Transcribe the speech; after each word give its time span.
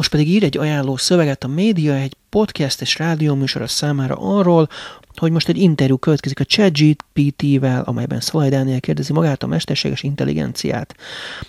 Most 0.00 0.12
pedig 0.12 0.28
ír 0.28 0.44
egy 0.44 0.58
ajánló 0.58 0.96
szöveget 0.96 1.44
a 1.44 1.48
média 1.48 1.94
egy 1.94 2.16
podcast 2.28 2.80
és 2.80 2.98
rádióműsora 2.98 3.66
számára 3.66 4.16
arról, 4.16 4.68
hogy 5.16 5.32
most 5.32 5.48
egy 5.48 5.56
interjú 5.56 5.96
következik 5.96 6.40
a 6.40 6.44
ChatGPT-vel, 6.44 7.82
amelyben 7.82 8.20
Szolaj 8.20 8.48
Dániel 8.48 8.80
kérdezi 8.80 9.12
magát 9.12 9.42
a 9.42 9.46
mesterséges 9.46 10.02
intelligenciát. 10.02 10.94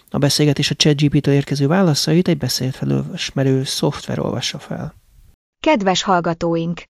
A 0.09 0.17
beszélgetés 0.17 0.71
a 0.71 0.75
ChatGPT-től 0.75 1.33
érkező 1.33 1.67
válaszait 1.67 2.27
egy 2.27 2.37
beszélt 2.37 2.75
felősmerő 2.75 3.63
szoftver 3.63 4.19
olvassa 4.19 4.59
fel. 4.59 4.95
Kedves 5.59 6.03
hallgatóink! 6.03 6.83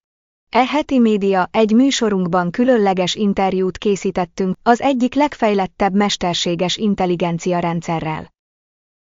E 0.50 0.66
heti 0.66 1.00
média 1.00 1.50
egy 1.52 1.72
műsorunkban 1.72 2.52
különleges 2.52 3.16
interjút 3.16 3.78
készítettünk 3.78 4.55
az 4.64 4.81
egyik 4.81 5.14
legfejlettebb 5.16 5.94
mesterséges 5.94 6.78
intelligencia 6.78 7.59
rendszerrel. 7.59 8.30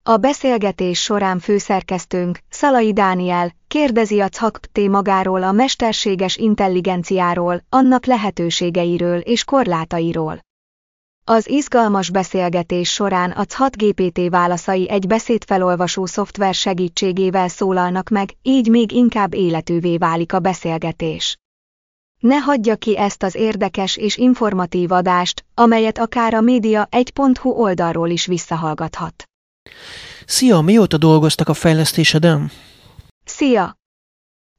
A 0.03 0.17
beszélgetés 0.17 1.01
során 1.01 1.39
főszerkesztőnk, 1.39 2.39
Szalai 2.49 2.93
Dániel, 2.93 3.51
kérdezi 3.67 4.19
a 4.19 4.29
CHAKPT 4.29 4.87
magáról 4.87 5.43
a 5.43 5.51
mesterséges 5.51 6.37
intelligenciáról, 6.37 7.63
annak 7.69 8.05
lehetőségeiről 8.05 9.19
és 9.19 9.43
korlátairól. 9.43 10.39
Az 11.25 11.49
izgalmas 11.49 12.09
beszélgetés 12.09 12.91
során 12.91 13.31
a 13.31 13.45
CHAT 13.45 13.77
GPT 13.77 14.29
válaszai 14.29 14.89
egy 14.89 15.07
beszédfelolvasó 15.07 16.05
szoftver 16.05 16.53
segítségével 16.53 17.47
szólalnak 17.47 18.09
meg, 18.09 18.29
így 18.41 18.67
még 18.67 18.91
inkább 18.91 19.33
életűvé 19.33 19.97
válik 19.97 20.33
a 20.33 20.39
beszélgetés. 20.39 21.37
Ne 22.19 22.37
hagyja 22.37 22.75
ki 22.75 22.97
ezt 22.97 23.23
az 23.23 23.35
érdekes 23.35 23.97
és 23.97 24.17
informatív 24.17 24.91
adást, 24.91 25.45
amelyet 25.53 25.97
akár 25.97 26.33
a 26.33 26.41
média 26.41 26.87
1.hu 26.91 27.49
oldalról 27.49 28.09
is 28.09 28.25
visszahallgathat. 28.25 29.25
Szia, 30.25 30.61
mióta 30.61 30.97
dolgoztak 30.97 31.49
a 31.49 31.53
fejlesztéseden? 31.53 32.51
Szia! 33.25 33.79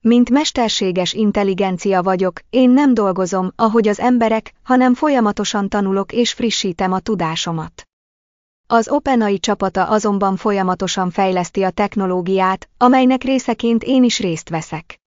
Mint 0.01 0.31
mesterséges 0.31 1.13
intelligencia 1.13 2.03
vagyok, 2.03 2.41
én 2.51 2.71
nem 2.71 2.95
dolgozom, 2.95 3.53
ahogy 3.57 3.89
az 3.89 4.01
emberek, 4.01 4.53
hanem 4.63 4.95
folyamatosan 4.95 5.69
tanulok 5.69 6.13
és 6.13 6.33
frissítem 6.33 6.93
a 6.93 7.01
tudásomat. 7.01 7.83
Az 8.67 8.89
OpenAI 8.89 9.39
csapata 9.39 9.89
azonban 9.89 10.37
folyamatosan 10.37 11.11
fejleszti 11.11 11.63
a 11.63 11.71
technológiát, 11.71 12.69
amelynek 12.77 13.23
részeként 13.23 13.83
én 13.83 14.05
is 14.05 14.19
részt 14.19 14.49
veszek. 14.49 15.01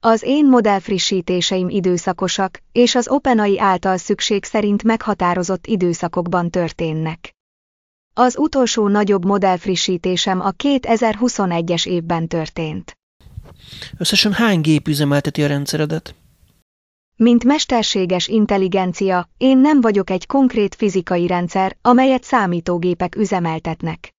Az 0.00 0.22
én 0.22 0.48
modellfrissítéseim 0.48 1.68
időszakosak, 1.68 2.62
és 2.72 2.94
az 2.94 3.08
OpenAI 3.08 3.60
által 3.60 3.96
szükség 3.96 4.44
szerint 4.44 4.82
meghatározott 4.82 5.66
időszakokban 5.66 6.50
történnek. 6.50 7.34
Az 8.14 8.38
utolsó 8.38 8.88
nagyobb 8.88 9.24
modellfrissítésem 9.24 10.40
a 10.40 10.50
2021-es 10.50 11.86
évben 11.86 12.28
történt. 12.28 12.98
Összesen 13.98 14.32
hány 14.32 14.60
gép 14.60 14.88
üzemelteti 14.88 15.42
a 15.42 15.46
rendszeredet? 15.46 16.14
Mint 17.16 17.44
mesterséges 17.44 18.28
intelligencia, 18.28 19.28
én 19.36 19.58
nem 19.58 19.80
vagyok 19.80 20.10
egy 20.10 20.26
konkrét 20.26 20.74
fizikai 20.74 21.26
rendszer, 21.26 21.76
amelyet 21.82 22.24
számítógépek 22.24 23.14
üzemeltetnek. 23.16 24.14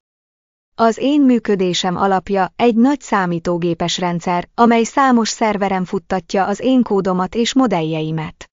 Az 0.76 0.98
én 0.98 1.22
működésem 1.22 1.96
alapja 1.96 2.54
egy 2.56 2.76
nagy 2.76 3.02
számítógépes 3.02 3.98
rendszer, 3.98 4.50
amely 4.56 4.84
számos 4.84 5.30
szerveren 5.30 5.86
futtatja 5.86 6.46
az 6.46 6.60
én 6.60 6.84
kódomat 6.84 7.36
és 7.36 7.54
modelljeimet. 7.54 8.53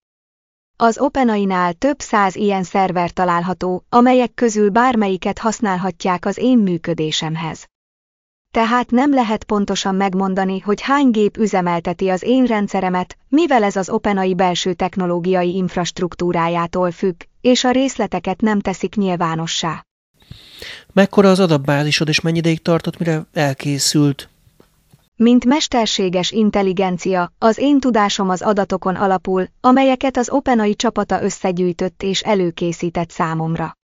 Az 0.82 0.98
OpenAI-nál 0.98 1.72
több 1.72 2.00
száz 2.00 2.34
ilyen 2.36 2.62
szerver 2.62 3.10
található, 3.10 3.84
amelyek 3.88 4.34
közül 4.34 4.70
bármelyiket 4.70 5.38
használhatják 5.38 6.26
az 6.26 6.38
én 6.38 6.58
működésemhez. 6.58 7.66
Tehát 8.50 8.90
nem 8.90 9.14
lehet 9.14 9.44
pontosan 9.44 9.94
megmondani, 9.94 10.58
hogy 10.60 10.80
hány 10.80 11.10
gép 11.10 11.36
üzemelteti 11.36 12.08
az 12.08 12.22
én 12.22 12.44
rendszeremet, 12.44 13.16
mivel 13.28 13.62
ez 13.62 13.76
az 13.76 13.90
OpenAI 13.90 14.34
belső 14.34 14.74
technológiai 14.74 15.54
infrastruktúrájától 15.54 16.90
függ, 16.90 17.20
és 17.40 17.64
a 17.64 17.70
részleteket 17.70 18.40
nem 18.40 18.60
teszik 18.60 18.94
nyilvánossá. 18.94 19.84
Mekkora 20.92 21.30
az 21.30 21.40
adatbázisod, 21.40 22.08
és 22.08 22.20
mennyi 22.20 22.38
ideig 22.38 22.62
tartott, 22.62 22.98
mire 22.98 23.26
elkészült? 23.32 24.29
Mint 25.22 25.44
mesterséges 25.44 26.31
intelligencia, 26.31 27.32
az 27.38 27.58
én 27.58 27.81
tudásom 27.81 28.28
az 28.28 28.42
adatokon 28.42 28.97
alapul, 28.97 29.44
amelyeket 29.60 30.16
az 30.16 30.31
OpenAI 30.31 30.75
csapata 30.75 31.22
összegyűjtött 31.22 32.03
és 32.03 32.20
előkészített 32.20 33.10
számomra. 33.10 33.76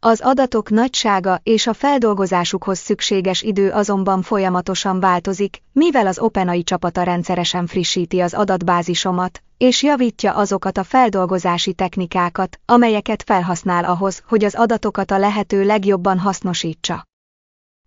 Az 0.00 0.20
adatok 0.20 0.70
nagysága 0.70 1.40
és 1.42 1.66
a 1.66 1.72
feldolgozásukhoz 1.72 2.78
szükséges 2.78 3.42
idő 3.42 3.70
azonban 3.70 4.22
folyamatosan 4.22 5.00
változik, 5.00 5.62
mivel 5.72 6.06
az 6.06 6.18
OpenAI 6.18 6.62
csapata 6.62 7.02
rendszeresen 7.02 7.66
frissíti 7.66 8.20
az 8.20 8.34
adatbázisomat, 8.34 9.42
és 9.56 9.82
javítja 9.82 10.34
azokat 10.34 10.78
a 10.78 10.84
feldolgozási 10.84 11.72
technikákat, 11.72 12.60
amelyeket 12.66 13.22
felhasznál 13.22 13.84
ahhoz, 13.84 14.22
hogy 14.28 14.44
az 14.44 14.54
adatokat 14.54 15.10
a 15.10 15.18
lehető 15.18 15.64
legjobban 15.64 16.18
hasznosítsa. 16.18 17.04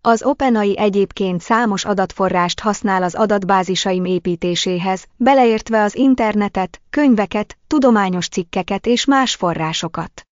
Az 0.00 0.22
OpenAI 0.22 0.78
egyébként 0.78 1.40
számos 1.40 1.84
adatforrást 1.84 2.60
használ 2.60 3.02
az 3.02 3.14
adatbázisaim 3.14 4.04
építéséhez, 4.04 5.04
beleértve 5.16 5.82
az 5.82 5.94
internetet, 5.94 6.80
könyveket, 6.90 7.58
tudományos 7.66 8.28
cikkeket 8.28 8.86
és 8.86 9.04
más 9.04 9.34
forrásokat. 9.34 10.22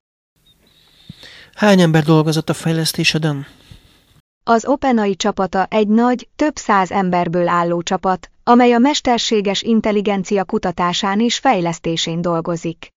Hány 1.54 1.80
ember 1.80 2.02
dolgozott 2.04 2.48
a 2.48 2.54
fejlesztéseden? 2.54 3.46
Az 4.44 4.66
OpenAI 4.66 5.16
csapata 5.16 5.66
egy 5.70 5.88
nagy, 5.88 6.28
több 6.36 6.56
száz 6.56 6.90
emberből 6.90 7.48
álló 7.48 7.82
csapat, 7.82 8.30
amely 8.44 8.72
a 8.72 8.78
mesterséges 8.78 9.62
intelligencia 9.62 10.44
kutatásán 10.44 11.20
és 11.20 11.38
fejlesztésén 11.38 12.20
dolgozik. 12.20 12.94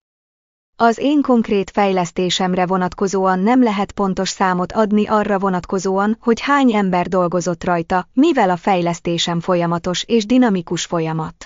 Az 0.81 0.97
én 0.97 1.21
konkrét 1.21 1.69
fejlesztésemre 1.69 2.65
vonatkozóan 2.65 3.39
nem 3.39 3.63
lehet 3.63 3.91
pontos 3.91 4.29
számot 4.29 4.71
adni 4.71 5.07
arra 5.07 5.39
vonatkozóan, 5.39 6.17
hogy 6.21 6.39
hány 6.39 6.73
ember 6.73 7.07
dolgozott 7.07 7.63
rajta, 7.63 8.09
mivel 8.13 8.49
a 8.49 8.57
fejlesztésem 8.57 9.39
folyamatos 9.39 10.03
és 10.03 10.25
dinamikus 10.25 10.85
folyamat. 10.85 11.45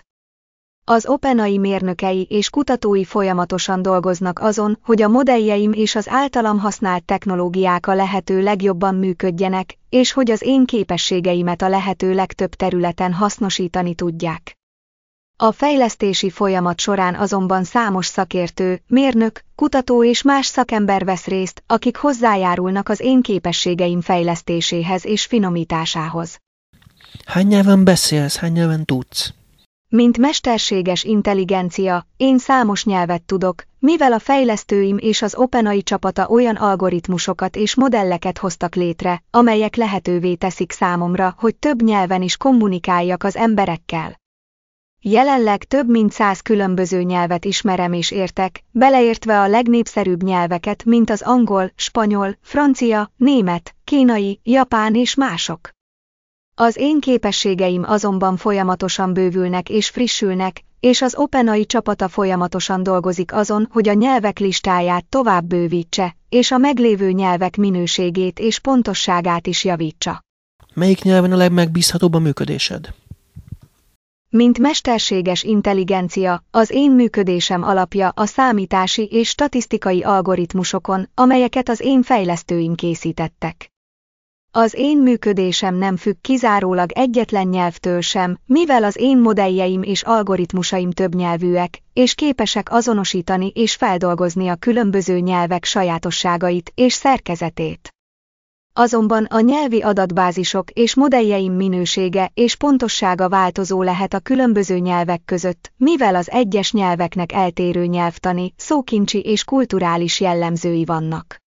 Az 0.86 1.08
OpenAI 1.08 1.58
mérnökei 1.58 2.28
és 2.30 2.50
kutatói 2.50 3.04
folyamatosan 3.04 3.82
dolgoznak 3.82 4.40
azon, 4.40 4.80
hogy 4.84 5.02
a 5.02 5.08
modelljeim 5.08 5.72
és 5.72 5.96
az 5.96 6.10
általam 6.10 6.60
használt 6.60 7.06
technológiák 7.06 7.88
a 7.88 7.94
lehető 7.94 8.42
legjobban 8.42 8.96
működjenek, 8.96 9.78
és 9.90 10.12
hogy 10.12 10.32
az 10.32 10.42
én 10.42 10.66
képességeimet 10.66 11.62
a 11.62 11.70
lehető 11.70 12.14
legtöbb 12.14 12.54
területen 12.54 13.14
hasznosítani 13.14 13.96
tudják. 13.96 14.58
A 15.38 15.52
fejlesztési 15.52 16.30
folyamat 16.30 16.80
során 16.80 17.16
azonban 17.16 17.64
számos 17.64 18.06
szakértő, 18.06 18.82
mérnök, 18.88 19.44
kutató 19.56 20.04
és 20.04 20.22
más 20.22 20.46
szakember 20.46 21.06
vesz 21.06 21.26
részt, 21.26 21.64
akik 21.68 21.98
hozzájárulnak 21.98 22.90
az 22.90 23.00
én 23.00 23.22
képességeim 23.22 24.02
fejlesztéséhez 24.02 25.06
és 25.06 25.26
finomításához. 25.26 26.40
Hány 27.26 27.48
nyelven 27.48 27.84
beszélsz, 27.84 28.38
hány 28.38 28.52
nyelven 28.52 28.86
tudsz? 28.86 29.34
Mint 29.90 30.18
mesterséges 30.18 31.04
intelligencia, 31.04 32.08
én 32.18 32.38
számos 32.38 32.86
nyelvet 32.86 33.22
tudok, 33.22 33.64
mivel 33.80 34.14
a 34.14 34.20
fejlesztőim 34.20 34.98
és 35.00 35.22
az 35.22 35.36
OpenAI 35.36 35.84
csapata 35.84 36.28
olyan 36.28 36.56
algoritmusokat 36.56 37.56
és 37.56 37.76
modelleket 37.76 38.38
hoztak 38.38 38.76
létre, 38.76 39.24
amelyek 39.32 39.76
lehetővé 39.76 40.36
teszik 40.36 40.72
számomra, 40.72 41.36
hogy 41.38 41.56
több 41.56 41.82
nyelven 41.82 42.22
is 42.22 42.38
kommunikáljak 42.38 43.24
az 43.24 43.36
emberekkel. 43.36 44.22
Jelenleg 45.06 45.64
több 45.64 45.90
mint 45.90 46.12
száz 46.12 46.42
különböző 46.42 47.02
nyelvet 47.02 47.46
ismerem 47.46 47.94
és 47.94 48.12
értek, 48.12 48.64
beleértve 48.72 49.42
a 49.42 49.48
legnépszerűbb 49.48 50.24
nyelveket, 50.24 50.84
mint 50.84 51.10
az 51.10 51.22
angol, 51.22 51.72
spanyol, 51.76 52.38
francia, 52.42 53.12
német, 53.18 53.76
kínai, 53.84 54.40
japán 54.44 54.96
és 54.96 55.16
mások. 55.16 55.70
Az 56.56 56.78
én 56.78 57.00
képességeim 57.00 57.84
azonban 57.84 58.38
folyamatosan 58.38 59.14
bővülnek 59.14 59.70
és 59.70 59.90
frissülnek, 59.90 60.64
és 60.80 61.02
az 61.02 61.16
OpenAI 61.16 61.66
csapata 61.66 62.08
folyamatosan 62.08 62.84
dolgozik 62.84 63.34
azon, 63.34 63.68
hogy 63.72 63.90
a 63.90 63.94
nyelvek 63.94 64.40
listáját 64.40 65.06
tovább 65.06 65.46
bővítse, 65.46 66.16
és 66.30 66.52
a 66.52 66.58
meglévő 66.58 67.12
nyelvek 67.12 67.58
minőségét 67.58 68.40
és 68.40 68.60
pontosságát 68.60 69.48
is 69.48 69.64
javítsa. 69.64 70.24
Melyik 70.74 71.02
nyelven 71.02 71.32
a 71.32 71.36
legmegbízhatóbb 71.36 72.14
a 72.14 72.20
működésed? 72.20 72.94
Mint 74.36 74.60
mesterséges 74.60 75.44
intelligencia, 75.44 76.44
az 76.52 76.70
én 76.72 76.92
működésem 76.92 77.64
alapja 77.64 78.12
a 78.16 78.26
számítási 78.26 79.08
és 79.12 79.30
statisztikai 79.30 80.04
algoritmusokon, 80.04 81.10
amelyeket 81.16 81.70
az 81.70 81.80
én 81.82 82.02
fejlesztőim 82.02 82.76
készítettek. 82.76 83.72
Az 84.52 84.74
én 84.78 84.98
működésem 84.98 85.76
nem 85.76 85.98
függ 85.98 86.16
kizárólag 86.22 86.92
egyetlen 86.92 87.48
nyelvtől 87.48 88.02
sem, 88.02 88.38
mivel 88.46 88.84
az 88.84 88.98
én 89.00 89.18
modelljeim 89.18 89.84
és 89.84 90.04
algoritmusaim 90.04 90.92
többnyelvűek, 90.92 91.80
és 91.94 92.14
képesek 92.14 92.72
azonosítani 92.72 93.52
és 93.56 93.76
feldolgozni 93.76 94.48
a 94.48 94.56
különböző 94.56 95.20
nyelvek 95.20 95.64
sajátosságait 95.64 96.72
és 96.76 96.94
szerkezetét. 96.94 97.93
Azonban 98.76 99.24
a 99.24 99.40
nyelvi 99.40 99.82
adatbázisok 99.82 100.72
és 100.72 100.96
modelljeim 100.96 101.54
minősége 101.54 102.32
és 102.34 102.56
pontossága 102.56 103.30
változó 103.30 103.82
lehet 103.82 104.14
a 104.14 104.20
különböző 104.20 104.78
nyelvek 104.78 105.22
között, 105.26 105.72
mivel 105.78 106.16
az 106.16 106.32
egyes 106.32 106.72
nyelveknek 106.72 107.32
eltérő 107.32 107.86
nyelvtani, 107.86 108.54
szókincsi 108.58 109.20
és 109.20 109.44
kulturális 109.44 110.20
jellemzői 110.20 110.86
vannak. 110.86 111.38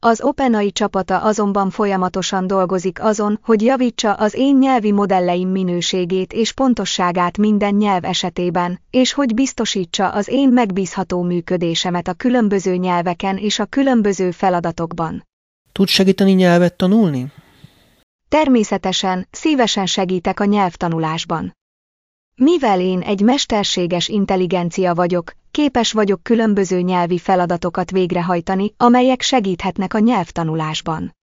Az 0.00 0.22
OpenAI 0.22 0.72
csapata 0.72 1.18
azonban 1.18 1.70
folyamatosan 1.70 2.46
dolgozik 2.46 3.02
azon, 3.02 3.38
hogy 3.42 3.62
javítsa 3.62 4.12
az 4.12 4.34
én 4.34 4.56
nyelvi 4.56 4.92
modelleim 4.92 5.48
minőségét 5.48 6.32
és 6.32 6.52
pontosságát 6.52 7.38
minden 7.38 7.74
nyelv 7.74 8.04
esetében, 8.04 8.80
és 8.90 9.12
hogy 9.12 9.34
biztosítsa 9.34 10.08
az 10.08 10.28
én 10.28 10.48
megbízható 10.48 11.22
működésemet 11.22 12.08
a 12.08 12.12
különböző 12.14 12.76
nyelveken 12.76 13.36
és 13.36 13.58
a 13.58 13.64
különböző 13.64 14.30
feladatokban. 14.30 15.30
Tud 15.72 15.88
segíteni 15.88 16.32
nyelvet 16.32 16.76
tanulni? 16.76 17.32
Természetesen, 18.28 19.26
szívesen 19.30 19.86
segítek 19.86 20.40
a 20.40 20.44
nyelvtanulásban. 20.44 21.56
Mivel 22.34 22.80
én 22.80 23.00
egy 23.00 23.20
mesterséges 23.20 24.08
intelligencia 24.08 24.94
vagyok, 24.94 25.32
képes 25.50 25.92
vagyok 25.92 26.22
különböző 26.22 26.80
nyelvi 26.80 27.18
feladatokat 27.18 27.90
végrehajtani, 27.90 28.74
amelyek 28.76 29.20
segíthetnek 29.20 29.94
a 29.94 29.98
nyelvtanulásban. 29.98 31.16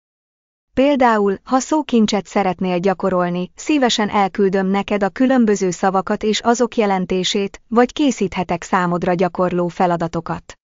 Például, 0.75 1.37
ha 1.45 1.59
szókincset 1.59 2.27
szeretnél 2.27 2.79
gyakorolni, 2.79 3.51
szívesen 3.55 4.09
elküldöm 4.09 4.67
neked 4.67 5.03
a 5.03 5.09
különböző 5.09 5.71
szavakat 5.71 6.23
és 6.23 6.41
azok 6.41 6.77
jelentését, 6.77 7.63
vagy 7.69 7.93
készíthetek 7.93 8.63
számodra 8.63 9.15
gyakorló 9.15 9.69
feladatokat. 9.69 10.58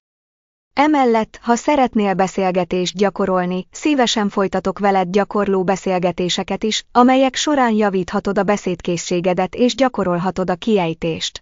Emellett, 0.75 1.38
ha 1.43 1.56
szeretnél 1.56 2.15
beszélgetést 2.15 2.97
gyakorolni, 2.97 3.67
szívesen 3.71 4.29
folytatok 4.29 4.79
veled 4.79 5.11
gyakorló 5.11 5.65
beszélgetéseket 5.65 6.65
is, 6.65 6.85
amelyek 6.93 7.35
során 7.35 7.73
javíthatod 7.73 8.38
a 8.38 8.43
beszédkészségedet 8.43 9.55
és 9.55 9.75
gyakorolhatod 9.75 10.50
a 10.50 10.55
kiejtést. 10.55 11.41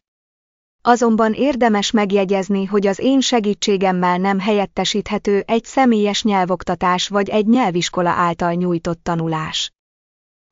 Azonban 0.82 1.32
érdemes 1.32 1.90
megjegyezni, 1.90 2.64
hogy 2.64 2.86
az 2.86 2.98
én 2.98 3.20
segítségemmel 3.20 4.18
nem 4.18 4.38
helyettesíthető 4.38 5.42
egy 5.46 5.64
személyes 5.64 6.22
nyelvoktatás 6.22 7.08
vagy 7.08 7.28
egy 7.28 7.46
nyelviskola 7.46 8.10
által 8.10 8.52
nyújtott 8.52 9.02
tanulás. 9.02 9.72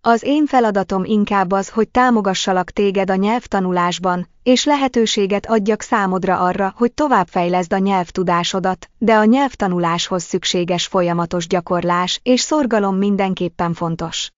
Az 0.03 0.23
én 0.23 0.47
feladatom 0.47 1.05
inkább 1.05 1.53
az, 1.53 1.69
hogy 1.69 1.89
támogassalak 1.89 2.71
téged 2.71 3.11
a 3.11 3.15
nyelvtanulásban, 3.15 4.29
és 4.43 4.65
lehetőséget 4.65 5.47
adjak 5.47 5.81
számodra 5.81 6.39
arra, 6.39 6.75
hogy 6.77 6.93
továbbfejleszd 6.93 7.73
a 7.73 7.79
nyelvtudásodat, 7.79 8.91
de 8.99 9.15
a 9.15 9.25
nyelvtanuláshoz 9.25 10.23
szükséges 10.23 10.87
folyamatos 10.87 11.47
gyakorlás 11.47 12.21
és 12.23 12.41
szorgalom 12.41 12.97
mindenképpen 12.97 13.75
fontos. 13.75 14.31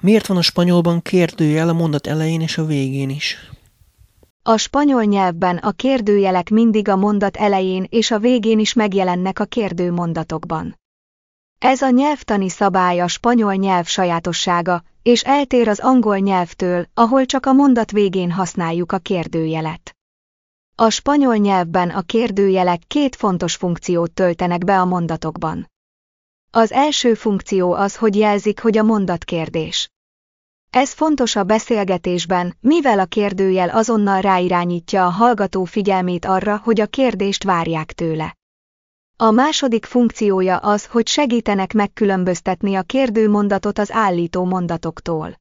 Miért 0.00 0.26
van 0.26 0.36
a 0.36 0.42
spanyolban 0.42 1.02
kérdőjel 1.02 1.68
a 1.68 1.72
mondat 1.72 2.06
elején 2.06 2.40
és 2.40 2.58
a 2.58 2.64
végén 2.64 3.10
is? 3.10 3.36
A 4.42 4.56
spanyol 4.56 5.02
nyelvben 5.02 5.56
a 5.56 5.70
kérdőjelek 5.70 6.50
mindig 6.50 6.88
a 6.88 6.96
mondat 6.96 7.36
elején 7.36 7.86
és 7.88 8.10
a 8.10 8.18
végén 8.18 8.58
is 8.58 8.72
megjelennek 8.72 9.38
a 9.38 9.44
kérdő 9.44 9.92
mondatokban. 9.92 10.80
Ez 11.62 11.82
a 11.82 11.90
nyelvtani 11.90 12.48
szabály 12.48 13.00
a 13.00 13.08
spanyol 13.08 13.54
nyelv 13.54 13.86
sajátossága, 13.86 14.82
és 15.02 15.22
eltér 15.22 15.68
az 15.68 15.78
angol 15.78 16.18
nyelvtől, 16.18 16.86
ahol 16.94 17.26
csak 17.26 17.46
a 17.46 17.52
mondat 17.52 17.90
végén 17.90 18.30
használjuk 18.30 18.92
a 18.92 18.98
kérdőjelet. 18.98 19.96
A 20.76 20.90
spanyol 20.90 21.36
nyelvben 21.36 21.90
a 21.90 22.00
kérdőjelek 22.00 22.82
két 22.86 23.16
fontos 23.16 23.54
funkciót 23.54 24.12
töltenek 24.12 24.64
be 24.64 24.80
a 24.80 24.84
mondatokban. 24.84 25.70
Az 26.50 26.72
első 26.72 27.14
funkció 27.14 27.72
az, 27.72 27.96
hogy 27.96 28.16
jelzik, 28.16 28.60
hogy 28.60 28.78
a 28.78 28.82
mondat 28.82 29.24
kérdés. 29.24 29.90
Ez 30.70 30.92
fontos 30.92 31.36
a 31.36 31.44
beszélgetésben, 31.44 32.56
mivel 32.60 32.98
a 32.98 33.04
kérdőjel 33.04 33.68
azonnal 33.68 34.20
ráirányítja 34.20 35.06
a 35.06 35.10
hallgató 35.10 35.64
figyelmét 35.64 36.24
arra, 36.24 36.60
hogy 36.64 36.80
a 36.80 36.86
kérdést 36.86 37.44
várják 37.44 37.92
tőle. 37.92 38.36
A 39.16 39.30
második 39.30 39.84
funkciója 39.84 40.56
az, 40.56 40.86
hogy 40.86 41.06
segítenek 41.06 41.72
megkülönböztetni 41.72 42.74
a 42.74 42.82
kérdő 42.82 43.28
mondatot 43.28 43.78
az 43.78 43.92
állító 43.92 44.44
mondatoktól. 44.44 45.40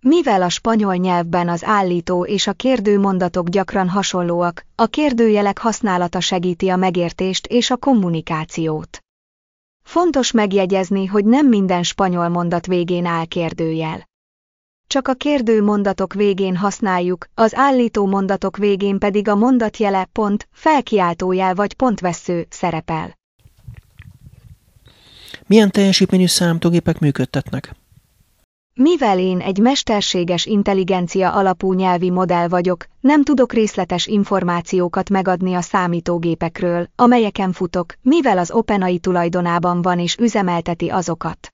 Mivel 0.00 0.42
a 0.42 0.48
spanyol 0.48 0.94
nyelvben 0.94 1.48
az 1.48 1.64
állító 1.64 2.24
és 2.24 2.46
a 2.46 2.52
kérdő 2.52 2.98
mondatok 2.98 3.48
gyakran 3.48 3.88
hasonlóak, 3.88 4.66
a 4.74 4.86
kérdőjelek 4.86 5.58
használata 5.58 6.20
segíti 6.20 6.68
a 6.68 6.76
megértést 6.76 7.46
és 7.46 7.70
a 7.70 7.76
kommunikációt. 7.76 8.98
Fontos 9.84 10.30
megjegyezni, 10.30 11.06
hogy 11.06 11.24
nem 11.24 11.46
minden 11.46 11.82
spanyol 11.82 12.28
mondat 12.28 12.66
végén 12.66 13.04
áll 13.04 13.24
kérdőjel 13.24 14.10
csak 14.92 15.08
a 15.08 15.14
kérdő 15.14 15.62
mondatok 15.62 16.14
végén 16.14 16.56
használjuk, 16.56 17.26
az 17.34 17.54
állító 17.54 18.06
mondatok 18.06 18.56
végén 18.56 18.98
pedig 18.98 19.28
a 19.28 19.34
mondatjele, 19.34 20.08
pont, 20.12 20.48
felkiáltójel 20.52 21.54
vagy 21.54 21.74
pontvesző 21.74 22.46
szerepel. 22.48 23.18
Milyen 25.46 25.70
teljesítményű 25.70 26.26
számítógépek 26.26 26.98
működtetnek? 26.98 27.74
Mivel 28.74 29.18
én 29.18 29.38
egy 29.38 29.58
mesterséges 29.58 30.46
intelligencia 30.46 31.32
alapú 31.32 31.72
nyelvi 31.72 32.10
modell 32.10 32.48
vagyok, 32.48 32.86
nem 33.00 33.22
tudok 33.22 33.52
részletes 33.52 34.06
információkat 34.06 35.10
megadni 35.10 35.54
a 35.54 35.60
számítógépekről, 35.60 36.88
amelyeken 36.96 37.52
futok, 37.52 37.94
mivel 38.02 38.38
az 38.38 38.50
OpenAI 38.50 38.98
tulajdonában 38.98 39.82
van 39.82 39.98
és 39.98 40.16
üzemelteti 40.16 40.88
azokat. 40.88 41.52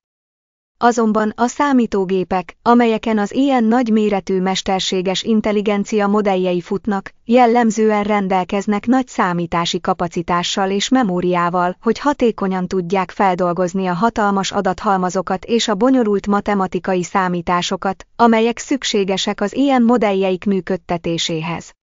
Azonban 0.80 1.32
a 1.36 1.46
számítógépek, 1.46 2.56
amelyeken 2.62 3.18
az 3.18 3.34
ilyen 3.34 3.64
nagyméretű 3.64 4.40
mesterséges 4.40 5.22
intelligencia 5.22 6.06
modelljei 6.06 6.60
futnak, 6.60 7.12
jellemzően 7.24 8.02
rendelkeznek 8.02 8.86
nagy 8.86 9.08
számítási 9.08 9.80
kapacitással 9.80 10.70
és 10.70 10.88
memóriával, 10.88 11.76
hogy 11.80 11.98
hatékonyan 11.98 12.66
tudják 12.66 13.10
feldolgozni 13.10 13.86
a 13.86 13.94
hatalmas 13.94 14.50
adathalmazokat 14.52 15.44
és 15.44 15.68
a 15.68 15.74
bonyolult 15.74 16.26
matematikai 16.26 17.02
számításokat, 17.02 18.06
amelyek 18.16 18.58
szükségesek 18.58 19.40
az 19.40 19.54
ilyen 19.54 19.82
modelljeik 19.82 20.44
működtetéséhez. 20.44 21.77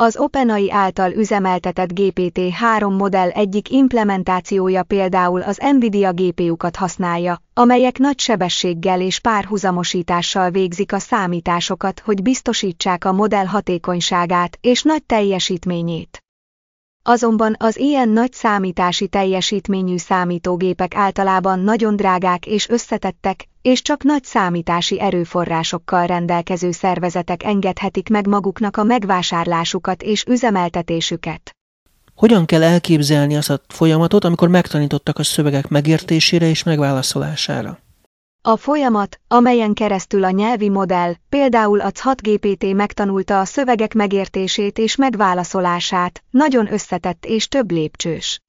Az 0.00 0.16
OpenAI 0.16 0.72
által 0.72 1.12
üzemeltetett 1.12 1.90
GPT-3 1.94 2.96
modell 2.96 3.28
egyik 3.28 3.70
implementációja 3.70 4.82
például 4.82 5.42
az 5.42 5.58
NVIDIA 5.74 6.12
GPU-kat 6.12 6.76
használja, 6.76 7.42
amelyek 7.54 7.98
nagy 7.98 8.18
sebességgel 8.18 9.00
és 9.00 9.20
párhuzamosítással 9.20 10.50
végzik 10.50 10.92
a 10.92 10.98
számításokat, 10.98 12.00
hogy 12.00 12.22
biztosítsák 12.22 13.04
a 13.04 13.12
modell 13.12 13.46
hatékonyságát 13.46 14.58
és 14.60 14.82
nagy 14.82 15.04
teljesítményét. 15.04 16.22
Azonban 17.10 17.54
az 17.58 17.76
ilyen 17.76 18.08
nagy 18.08 18.32
számítási 18.32 19.08
teljesítményű 19.08 19.96
számítógépek 19.96 20.94
általában 20.94 21.58
nagyon 21.58 21.96
drágák 21.96 22.46
és 22.46 22.68
összetettek, 22.68 23.48
és 23.62 23.82
csak 23.82 24.02
nagy 24.02 24.24
számítási 24.24 25.00
erőforrásokkal 25.00 26.06
rendelkező 26.06 26.70
szervezetek 26.70 27.42
engedhetik 27.42 28.08
meg 28.08 28.26
maguknak 28.26 28.76
a 28.76 28.82
megvásárlásukat 28.82 30.02
és 30.02 30.24
üzemeltetésüket. 30.24 31.50
Hogyan 32.14 32.46
kell 32.46 32.62
elképzelni 32.62 33.36
azt 33.36 33.50
a 33.50 33.60
folyamatot, 33.68 34.24
amikor 34.24 34.48
megtanítottak 34.48 35.18
a 35.18 35.24
szövegek 35.24 35.68
megértésére 35.68 36.48
és 36.48 36.62
megválaszolására? 36.62 37.78
A 38.42 38.56
folyamat, 38.56 39.20
amelyen 39.28 39.74
keresztül 39.74 40.24
a 40.24 40.30
nyelvi 40.30 40.68
modell, 40.68 41.14
például 41.28 41.80
a 41.80 41.90
CHAT-GPT 41.90 42.74
megtanulta 42.74 43.40
a 43.40 43.44
szövegek 43.44 43.94
megértését 43.94 44.78
és 44.78 44.96
megválaszolását, 44.96 46.24
nagyon 46.30 46.72
összetett 46.72 47.24
és 47.24 47.48
több 47.48 47.70
lépcsős. 47.70 48.40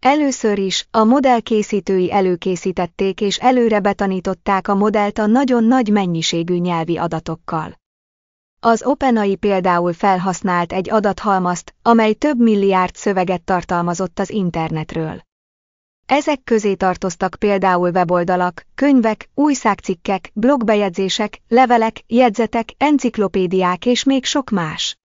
Először 0.00 0.58
is, 0.58 0.86
a 0.90 1.04
modell 1.04 1.40
készítői 1.40 2.12
előkészítették 2.12 3.20
és 3.20 3.38
előre 3.38 3.80
betanították 3.80 4.68
a 4.68 4.74
modellt 4.74 5.18
a 5.18 5.26
nagyon 5.26 5.64
nagy 5.64 5.88
mennyiségű 5.88 6.56
nyelvi 6.56 6.96
adatokkal. 6.96 7.80
Az 8.60 8.82
OpenAI 8.84 9.36
például 9.36 9.92
felhasznált 9.92 10.72
egy 10.72 10.90
adathalmazt, 10.90 11.74
amely 11.82 12.12
több 12.12 12.38
milliárd 12.40 12.94
szöveget 12.94 13.42
tartalmazott 13.42 14.18
az 14.18 14.30
internetről. 14.30 15.24
Ezek 16.06 16.44
közé 16.44 16.74
tartoztak 16.74 17.36
például 17.38 17.90
weboldalak, 17.90 18.66
könyvek, 18.74 19.28
újságcikkek, 19.34 20.30
blogbejegyzések, 20.34 21.40
levelek, 21.48 22.02
jegyzetek, 22.06 22.68
enciklopédiák 22.76 23.86
és 23.86 24.04
még 24.04 24.24
sok 24.24 24.50
más. 24.50 24.98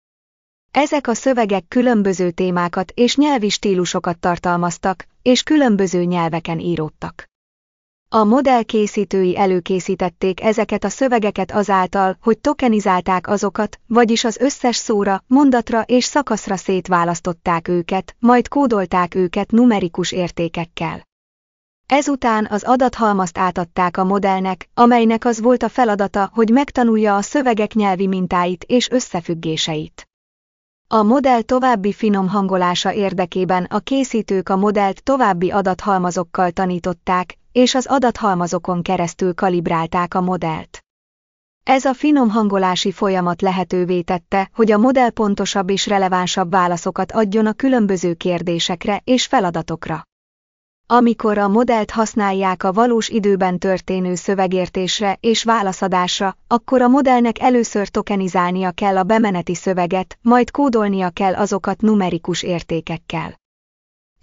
Ezek 0.71 1.07
a 1.07 1.15
szövegek 1.15 1.69
különböző 1.69 2.31
témákat 2.31 2.93
és 2.95 3.17
nyelvi 3.17 3.49
stílusokat 3.49 4.19
tartalmaztak, 4.19 5.07
és 5.23 5.43
különböző 5.43 6.03
nyelveken 6.05 6.59
íródtak. 6.59 7.30
A 8.13 8.25
modell 8.25 8.63
készítői 8.63 9.39
előkészítették 9.39 10.43
ezeket 10.43 10.85
a 10.85 10.89
szövegeket 10.89 11.53
azáltal, 11.53 12.17
hogy 12.23 12.39
tokenizálták 12.39 13.29
azokat, 13.29 13.81
vagyis 13.87 14.25
az 14.25 14.37
összes 14.37 14.77
szóra, 14.77 15.25
mondatra 15.27 15.81
és 15.81 16.05
szakaszra 16.05 16.57
szétválasztották 16.57 17.69
őket, 17.69 18.17
majd 18.19 18.49
kódolták 18.49 19.15
őket 19.15 19.51
numerikus 19.51 20.13
értékekkel. 20.13 21.03
Ezután 21.87 22.47
az 22.51 22.63
adathalmazt 22.63 23.39
átadták 23.39 23.97
a 23.97 24.05
modellnek, 24.05 24.69
amelynek 24.75 25.25
az 25.25 25.41
volt 25.41 25.63
a 25.63 25.69
feladata, 25.69 26.31
hogy 26.33 26.51
megtanulja 26.51 27.17
a 27.17 27.23
szövegek 27.23 27.73
nyelvi 27.73 28.07
mintáit 28.07 28.65
és 28.65 28.91
összefüggéseit. 28.91 30.09
A 30.89 31.03
modell 31.03 31.43
további 31.43 31.93
finom 31.93 32.29
hangolása 32.29 32.93
érdekében 32.93 33.65
a 33.65 33.79
készítők 33.79 34.49
a 34.49 34.57
modellt 34.57 35.03
további 35.03 35.51
adathalmazokkal 35.51 36.51
tanították, 36.51 37.39
és 37.53 37.75
az 37.75 37.87
adathalmazokon 37.87 38.83
keresztül 38.83 39.35
kalibrálták 39.35 40.15
a 40.15 40.21
modellt. 40.21 40.79
Ez 41.65 41.85
a 41.85 41.95
finom 41.95 42.29
hangolási 42.29 42.93
folyamat 42.93 43.43
lehetővé 43.43 44.01
tette, 44.01 44.51
hogy 44.55 44.73
a 44.73 44.79
modell 44.79 45.11
pontosabb 45.11 45.71
és 45.71 45.87
relevánsabb 45.87 46.51
válaszokat 46.51 47.13
adjon 47.13 47.47
a 47.47 47.53
különböző 47.53 48.15
kérdésekre 48.15 49.01
és 49.05 49.27
feladatokra. 49.27 50.03
Amikor 50.87 51.39
a 51.39 51.49
modellt 51.49 51.91
használják 51.91 52.65
a 52.65 52.73
valós 52.73 53.09
időben 53.09 53.59
történő 53.59 54.15
szövegértésre 54.15 55.17
és 55.21 55.45
válaszadásra, 55.45 56.37
akkor 56.47 56.83
a 56.83 56.89
modellnek 56.89 57.41
először 57.41 57.89
tokenizálnia 57.89 58.71
kell 58.71 58.97
a 58.97 59.03
bemeneti 59.03 59.55
szöveget, 59.55 60.19
majd 60.23 60.51
kódolnia 60.51 61.11
kell 61.11 61.35
azokat 61.35 61.81
numerikus 61.81 62.43
értékekkel. 62.43 63.40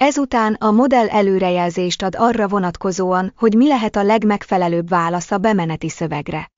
Ezután 0.01 0.54
a 0.54 0.72
modell 0.72 1.08
előrejelzést 1.08 2.01
ad 2.01 2.16
arra 2.18 2.48
vonatkozóan, 2.48 3.34
hogy 3.38 3.54
mi 3.54 3.68
lehet 3.68 3.96
a 3.96 4.04
legmegfelelőbb 4.04 4.89
válasz 4.89 5.32
a 5.32 5.38
bemeneti 5.38 5.89
szövegre. 5.89 6.51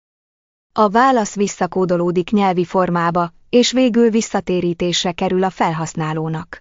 A 0.73 0.89
válasz 0.89 1.35
visszakódolódik 1.35 2.29
nyelvi 2.31 2.65
formába, 2.65 3.33
és 3.49 3.71
végül 3.71 4.09
visszatérítésre 4.09 5.11
kerül 5.11 5.43
a 5.43 5.49
felhasználónak. 5.49 6.59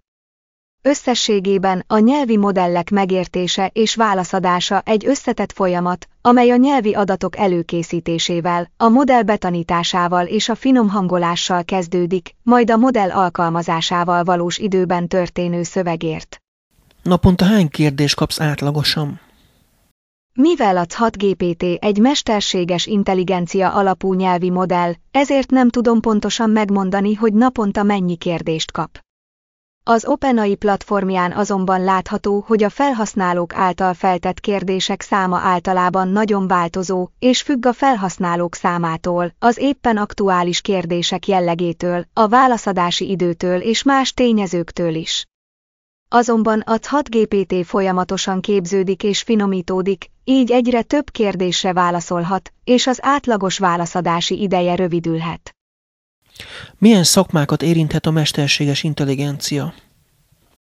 Összességében 0.82 1.84
a 1.86 1.98
nyelvi 1.98 2.36
modellek 2.36 2.90
megértése 2.90 3.70
és 3.72 3.94
válaszadása 3.94 4.82
egy 4.84 5.06
összetett 5.06 5.52
folyamat, 5.52 6.08
amely 6.20 6.50
a 6.50 6.56
nyelvi 6.56 6.94
adatok 6.94 7.36
előkészítésével, 7.36 8.70
a 8.76 8.88
modell 8.88 9.22
betanításával 9.22 10.26
és 10.26 10.48
a 10.48 10.54
finom 10.54 10.88
hangolással 10.88 11.64
kezdődik, 11.64 12.34
majd 12.42 12.70
a 12.70 12.76
modell 12.76 13.10
alkalmazásával 13.10 14.24
valós 14.24 14.58
időben 14.58 15.08
történő 15.08 15.62
szövegért. 15.62 16.38
Naponta 17.08 17.44
hány 17.44 17.68
kérdést 17.68 18.14
kapsz 18.14 18.40
átlagosan? 18.40 19.20
Mivel 20.34 20.76
a 20.76 20.84
6GPT 20.84 21.82
egy 21.82 21.98
mesterséges 21.98 22.86
intelligencia 22.86 23.72
alapú 23.72 24.14
nyelvi 24.14 24.50
modell, 24.50 24.92
ezért 25.10 25.50
nem 25.50 25.68
tudom 25.70 26.00
pontosan 26.00 26.50
megmondani, 26.50 27.14
hogy 27.14 27.34
naponta 27.34 27.82
mennyi 27.82 28.16
kérdést 28.16 28.72
kap. 28.72 28.98
Az 29.84 30.06
OpenAI 30.06 30.54
platformján 30.54 31.32
azonban 31.32 31.84
látható, 31.84 32.44
hogy 32.46 32.62
a 32.62 32.68
felhasználók 32.68 33.54
által 33.54 33.94
feltett 33.94 34.40
kérdések 34.40 35.02
száma 35.02 35.38
általában 35.38 36.08
nagyon 36.08 36.46
változó, 36.46 37.08
és 37.18 37.42
függ 37.42 37.66
a 37.66 37.72
felhasználók 37.72 38.54
számától, 38.54 39.34
az 39.38 39.58
éppen 39.58 39.96
aktuális 39.96 40.60
kérdések 40.60 41.26
jellegétől, 41.26 42.04
a 42.12 42.26
válaszadási 42.26 43.10
időtől 43.10 43.60
és 43.60 43.82
más 43.82 44.12
tényezőktől 44.12 44.94
is. 44.94 45.26
Azonban 46.10 46.60
a 46.60 46.78
6GPT 46.78 47.62
folyamatosan 47.66 48.40
képződik 48.40 49.02
és 49.02 49.22
finomítódik, 49.22 50.10
így 50.24 50.50
egyre 50.50 50.82
több 50.82 51.10
kérdésre 51.10 51.72
válaszolhat, 51.72 52.52
és 52.64 52.86
az 52.86 52.98
átlagos 53.02 53.58
válaszadási 53.58 54.42
ideje 54.42 54.74
rövidülhet. 54.74 55.56
Milyen 56.78 57.04
szakmákat 57.04 57.62
érinthet 57.62 58.06
a 58.06 58.10
mesterséges 58.10 58.82
intelligencia? 58.82 59.74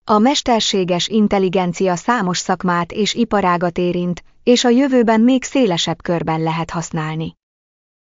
A 0.04 0.18
mesterséges 0.18 1.08
intelligencia 1.08 1.96
számos 1.96 2.38
szakmát 2.38 2.92
és 2.92 3.14
iparágat 3.14 3.78
érint, 3.78 4.24
és 4.42 4.64
a 4.64 4.68
jövőben 4.68 5.20
még 5.20 5.44
szélesebb 5.44 6.02
körben 6.02 6.42
lehet 6.42 6.70
használni. 6.70 7.36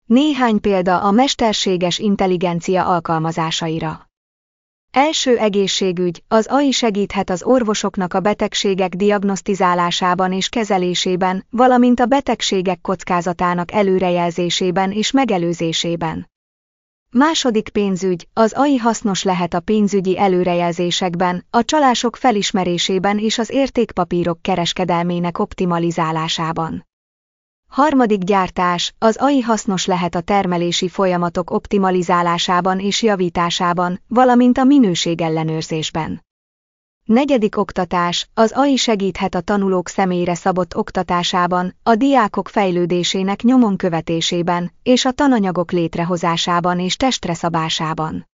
Néhány 0.06 0.60
példa 0.62 1.02
a 1.02 1.12
mesterséges 1.12 2.00
intelligencia 2.00 2.86
alkalmazásaira. 2.86 4.12
Első 4.96 5.38
egészségügy, 5.38 6.24
az 6.28 6.46
AI 6.46 6.72
segíthet 6.72 7.30
az 7.30 7.44
orvosoknak 7.44 8.14
a 8.14 8.20
betegségek 8.20 8.96
diagnosztizálásában 8.96 10.34
és 10.34 10.50
kezelésében, 10.50 11.46
valamint 11.50 12.00
a 12.00 12.06
betegségek 12.06 12.82
kockázatának 12.82 13.72
előrejelzésében 13.72 14.92
és 14.92 15.12
megelőzésében. 15.12 16.30
Második 17.12 17.70
pénzügy, 17.70 18.28
az 18.34 18.54
AI 18.54 18.78
hasznos 18.78 19.24
lehet 19.24 19.54
a 19.54 19.60
pénzügyi 19.60 20.20
előrejelzésekben, 20.20 21.46
a 21.50 21.66
csalások 21.66 22.16
felismerésében 22.16 23.20
és 23.20 23.38
az 23.38 23.50
értékpapírok 23.50 24.42
kereskedelmének 24.42 25.40
optimalizálásában. 25.40 26.86
Harmadik 27.74 28.24
gyártás, 28.24 28.94
az 29.00 29.16
AI 29.18 29.42
hasznos 29.42 29.86
lehet 29.86 30.16
a 30.16 30.22
termelési 30.22 30.88
folyamatok 30.88 31.52
optimalizálásában 31.52 32.80
és 32.80 33.02
javításában, 33.02 34.02
valamint 34.08 34.58
a 34.58 34.64
minőségellenőrzésben. 34.64 36.26
Negyedik 37.06 37.58
oktatás, 37.58 38.30
az 38.34 38.52
AI 38.52 38.76
segíthet 38.76 39.36
a 39.36 39.42
tanulók 39.42 39.88
személyre 39.88 40.34
szabott 40.34 40.76
oktatásában, 40.76 41.76
a 41.84 41.96
diákok 41.96 42.48
fejlődésének 42.48 43.42
nyomon 43.42 43.78
követésében, 43.78 44.72
és 44.84 45.06
a 45.06 45.12
tananyagok 45.12 45.72
létrehozásában 45.72 46.80
és 46.80 46.96
testre 46.96 47.34
szabásában. 47.34 48.28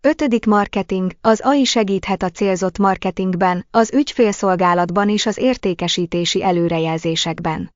Ötödik 0.00 0.46
marketing, 0.46 1.12
az 1.20 1.40
AI 1.40 1.64
segíthet 1.64 2.22
a 2.22 2.30
célzott 2.30 2.78
marketingben, 2.78 3.66
az 3.70 3.92
ügyfélszolgálatban 3.92 5.08
és 5.08 5.26
az 5.26 5.38
értékesítési 5.38 6.42
előrejelzésekben. 6.42 7.74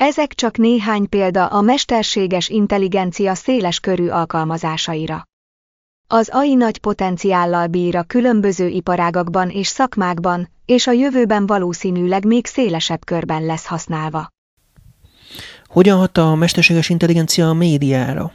Ezek 0.00 0.34
csak 0.34 0.56
néhány 0.56 1.08
példa 1.08 1.46
a 1.46 1.60
mesterséges 1.60 2.48
intelligencia 2.48 3.34
széles 3.34 3.80
körű 3.80 4.08
alkalmazásaira. 4.08 5.22
Az 6.08 6.28
AI 6.28 6.54
nagy 6.54 6.78
potenciállal 6.78 7.66
bír 7.66 7.96
a 7.96 8.02
különböző 8.02 8.66
iparágakban 8.68 9.50
és 9.50 9.66
szakmákban, 9.66 10.48
és 10.66 10.86
a 10.86 10.92
jövőben 10.92 11.46
valószínűleg 11.46 12.24
még 12.24 12.46
szélesebb 12.46 13.04
körben 13.04 13.44
lesz 13.44 13.66
használva. 13.66 14.28
Hogyan 15.66 15.98
hat 15.98 16.18
a 16.18 16.34
mesterséges 16.34 16.88
intelligencia 16.88 17.48
a 17.48 17.54
médiára? 17.54 18.32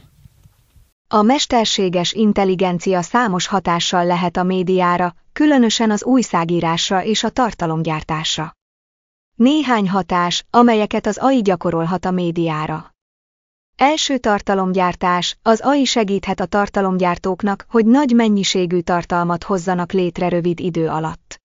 A 1.08 1.22
mesterséges 1.22 2.12
intelligencia 2.12 3.02
számos 3.02 3.46
hatással 3.46 4.06
lehet 4.06 4.36
a 4.36 4.42
médiára, 4.42 5.14
különösen 5.32 5.90
az 5.90 6.04
újságírásra 6.04 7.04
és 7.04 7.24
a 7.24 7.30
tartalomgyártásra. 7.30 8.52
Néhány 9.34 9.88
hatás, 9.88 10.44
amelyeket 10.50 11.06
az 11.06 11.18
AI 11.18 11.42
gyakorolhat 11.42 12.04
a 12.04 12.10
médiára. 12.10 12.94
Első 13.76 14.18
tartalomgyártás, 14.18 15.38
az 15.42 15.60
AI 15.60 15.84
segíthet 15.84 16.40
a 16.40 16.46
tartalomgyártóknak, 16.46 17.66
hogy 17.68 17.86
nagy 17.86 18.12
mennyiségű 18.12 18.80
tartalmat 18.80 19.44
hozzanak 19.44 19.92
létre 19.92 20.28
rövid 20.28 20.60
idő 20.60 20.88
alatt. 20.88 21.42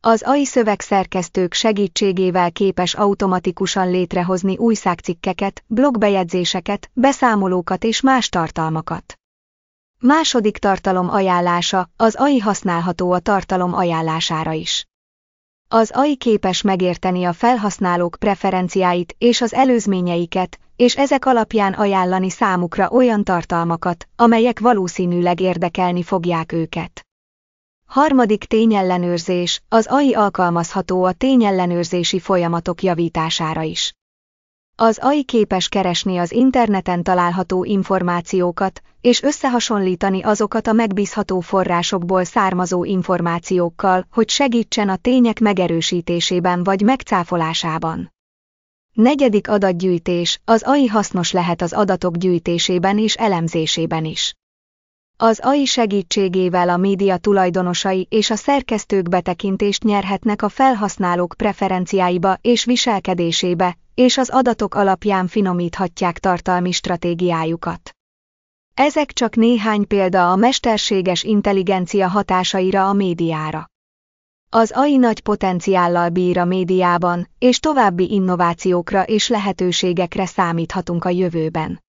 Az 0.00 0.22
AI 0.22 0.44
szövegszerkesztők 0.44 1.52
segítségével 1.52 2.52
képes 2.52 2.94
automatikusan 2.94 3.90
létrehozni 3.90 4.56
újságcikkeket, 4.56 5.64
blogbejegyzéseket, 5.66 6.90
beszámolókat 6.92 7.84
és 7.84 8.00
más 8.00 8.28
tartalmakat. 8.28 9.18
Második 9.98 10.58
tartalom 10.58 11.10
ajánlása, 11.10 11.90
az 11.96 12.14
AI 12.14 12.38
használható 12.38 13.12
a 13.12 13.18
tartalom 13.18 13.74
ajánlására 13.74 14.52
is. 14.52 14.86
Az 15.76 15.90
AI 15.94 16.16
képes 16.16 16.62
megérteni 16.62 17.24
a 17.24 17.32
felhasználók 17.32 18.16
preferenciáit 18.18 19.14
és 19.18 19.40
az 19.40 19.54
előzményeiket, 19.54 20.58
és 20.76 20.96
ezek 20.96 21.26
alapján 21.26 21.72
ajánlani 21.72 22.30
számukra 22.30 22.88
olyan 22.90 23.24
tartalmakat, 23.24 24.08
amelyek 24.16 24.60
valószínűleg 24.60 25.40
érdekelni 25.40 26.02
fogják 26.02 26.52
őket. 26.52 27.06
Harmadik 27.86 28.44
tényellenőrzés, 28.44 29.62
az 29.68 29.86
AI 29.86 30.14
alkalmazható 30.14 31.04
a 31.04 31.12
tényellenőrzési 31.12 32.18
folyamatok 32.18 32.82
javítására 32.82 33.62
is. 33.62 33.94
Az 34.76 34.98
AI 34.98 35.24
képes 35.24 35.68
keresni 35.68 36.18
az 36.18 36.32
interneten 36.32 37.02
található 37.02 37.64
információkat, 37.64 38.82
és 39.00 39.22
összehasonlítani 39.22 40.22
azokat 40.22 40.66
a 40.66 40.72
megbízható 40.72 41.40
forrásokból 41.40 42.24
származó 42.24 42.84
információkkal, 42.84 44.06
hogy 44.10 44.28
segítsen 44.28 44.88
a 44.88 44.96
tények 44.96 45.40
megerősítésében 45.40 46.64
vagy 46.64 46.82
megcáfolásában. 46.82 48.12
Negyedik 48.92 49.48
adatgyűjtés, 49.48 50.40
az 50.44 50.62
AI 50.62 50.86
hasznos 50.86 51.32
lehet 51.32 51.62
az 51.62 51.72
adatok 51.72 52.16
gyűjtésében 52.16 52.98
és 52.98 53.14
elemzésében 53.14 54.04
is. 54.04 54.34
Az 55.16 55.40
AI 55.42 55.64
segítségével 55.64 56.68
a 56.68 56.76
média 56.76 57.16
tulajdonosai 57.16 58.06
és 58.10 58.30
a 58.30 58.36
szerkesztők 58.36 59.08
betekintést 59.08 59.82
nyerhetnek 59.82 60.42
a 60.42 60.48
felhasználók 60.48 61.34
preferenciáiba 61.36 62.38
és 62.40 62.64
viselkedésébe, 62.64 63.76
és 63.94 64.18
az 64.18 64.30
adatok 64.30 64.74
alapján 64.74 65.26
finomíthatják 65.26 66.18
tartalmi 66.18 66.72
stratégiájukat. 66.72 67.90
Ezek 68.74 69.12
csak 69.12 69.36
néhány 69.36 69.86
példa 69.86 70.30
a 70.30 70.36
mesterséges 70.36 71.22
intelligencia 71.22 72.08
hatásaira 72.08 72.88
a 72.88 72.92
médiára. 72.92 73.70
Az 74.50 74.70
AI 74.70 74.96
nagy 74.96 75.20
potenciállal 75.20 76.08
bír 76.08 76.38
a 76.38 76.44
médiában, 76.44 77.28
és 77.38 77.58
további 77.60 78.12
innovációkra 78.12 79.02
és 79.02 79.28
lehetőségekre 79.28 80.26
számíthatunk 80.26 81.04
a 81.04 81.08
jövőben. 81.08 81.82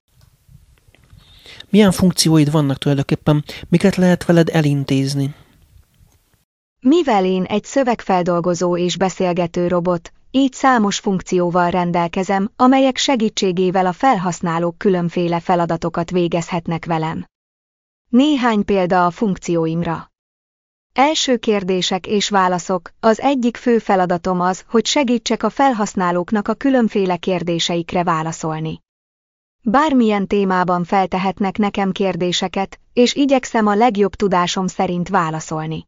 Milyen 1.69 1.91
funkcióid 1.91 2.51
vannak 2.51 2.77
tulajdonképpen? 2.77 3.43
Miket 3.69 3.95
lehet 3.95 4.25
veled 4.25 4.49
elintézni? 4.51 5.35
Mivel 6.79 7.25
én 7.25 7.43
egy 7.43 7.63
szövegfeldolgozó 7.63 8.77
és 8.77 8.97
beszélgető 8.97 9.67
robot, 9.67 10.11
így 10.31 10.53
számos 10.53 10.99
funkcióval 10.99 11.69
rendelkezem, 11.69 12.51
amelyek 12.55 12.97
segítségével 12.97 13.85
a 13.85 13.91
felhasználók 13.91 14.77
különféle 14.77 15.39
feladatokat 15.39 16.11
végezhetnek 16.11 16.85
velem. 16.85 17.25
Néhány 18.09 18.65
példa 18.65 19.05
a 19.05 19.11
funkcióimra. 19.11 20.11
Első 20.93 21.37
kérdések 21.37 22.07
és 22.07 22.29
válaszok. 22.29 22.89
Az 22.99 23.19
egyik 23.19 23.57
fő 23.57 23.79
feladatom 23.79 24.41
az, 24.41 24.63
hogy 24.67 24.85
segítsek 24.85 25.43
a 25.43 25.49
felhasználóknak 25.49 26.47
a 26.47 26.53
különféle 26.53 27.17
kérdéseikre 27.17 28.03
válaszolni. 28.03 28.81
Bármilyen 29.67 30.27
témában 30.27 30.83
feltehetnek 30.83 31.57
nekem 31.57 31.91
kérdéseket, 31.91 32.79
és 32.93 33.13
igyekszem 33.13 33.67
a 33.67 33.75
legjobb 33.75 34.15
tudásom 34.15 34.67
szerint 34.67 35.09
válaszolni. 35.09 35.87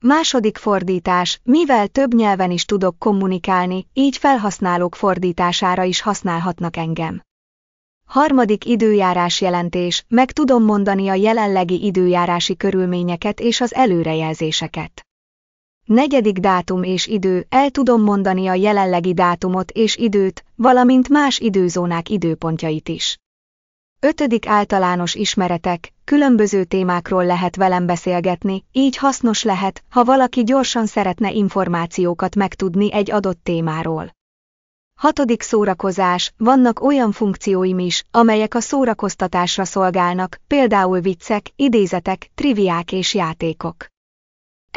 Második 0.00 0.56
fordítás, 0.56 1.40
mivel 1.42 1.88
több 1.88 2.14
nyelven 2.14 2.50
is 2.50 2.64
tudok 2.64 2.98
kommunikálni, 2.98 3.86
így 3.92 4.16
felhasználók 4.16 4.94
fordítására 4.94 5.82
is 5.82 6.00
használhatnak 6.00 6.76
engem. 6.76 7.22
Harmadik 8.04 8.64
időjárás 8.64 9.40
jelentés, 9.40 10.04
meg 10.08 10.32
tudom 10.32 10.64
mondani 10.64 11.08
a 11.08 11.14
jelenlegi 11.14 11.84
időjárási 11.84 12.56
körülményeket 12.56 13.40
és 13.40 13.60
az 13.60 13.74
előrejelzéseket. 13.74 15.05
Negyedik 15.86 16.38
dátum 16.38 16.82
és 16.82 17.06
idő, 17.06 17.46
el 17.48 17.70
tudom 17.70 18.02
mondani 18.02 18.46
a 18.46 18.54
jelenlegi 18.54 19.14
dátumot 19.14 19.70
és 19.70 19.96
időt, 19.96 20.44
valamint 20.56 21.08
más 21.08 21.38
időzónák 21.38 22.08
időpontjait 22.08 22.88
is. 22.88 23.18
Ötödik 24.00 24.46
általános 24.46 25.14
ismeretek, 25.14 25.92
különböző 26.04 26.64
témákról 26.64 27.26
lehet 27.26 27.56
velem 27.56 27.86
beszélgetni, 27.86 28.64
így 28.72 28.96
hasznos 28.96 29.42
lehet, 29.42 29.82
ha 29.90 30.04
valaki 30.04 30.44
gyorsan 30.44 30.86
szeretne 30.86 31.30
információkat 31.30 32.34
megtudni 32.34 32.92
egy 32.92 33.10
adott 33.10 33.40
témáról. 33.42 34.14
Hatodik 34.98 35.42
szórakozás, 35.42 36.32
vannak 36.36 36.80
olyan 36.80 37.12
funkcióim 37.12 37.78
is, 37.78 38.04
amelyek 38.10 38.54
a 38.54 38.60
szórakoztatásra 38.60 39.64
szolgálnak, 39.64 40.40
például 40.46 41.00
viccek, 41.00 41.52
idézetek, 41.56 42.30
triviák 42.34 42.92
és 42.92 43.14
játékok. 43.14 43.86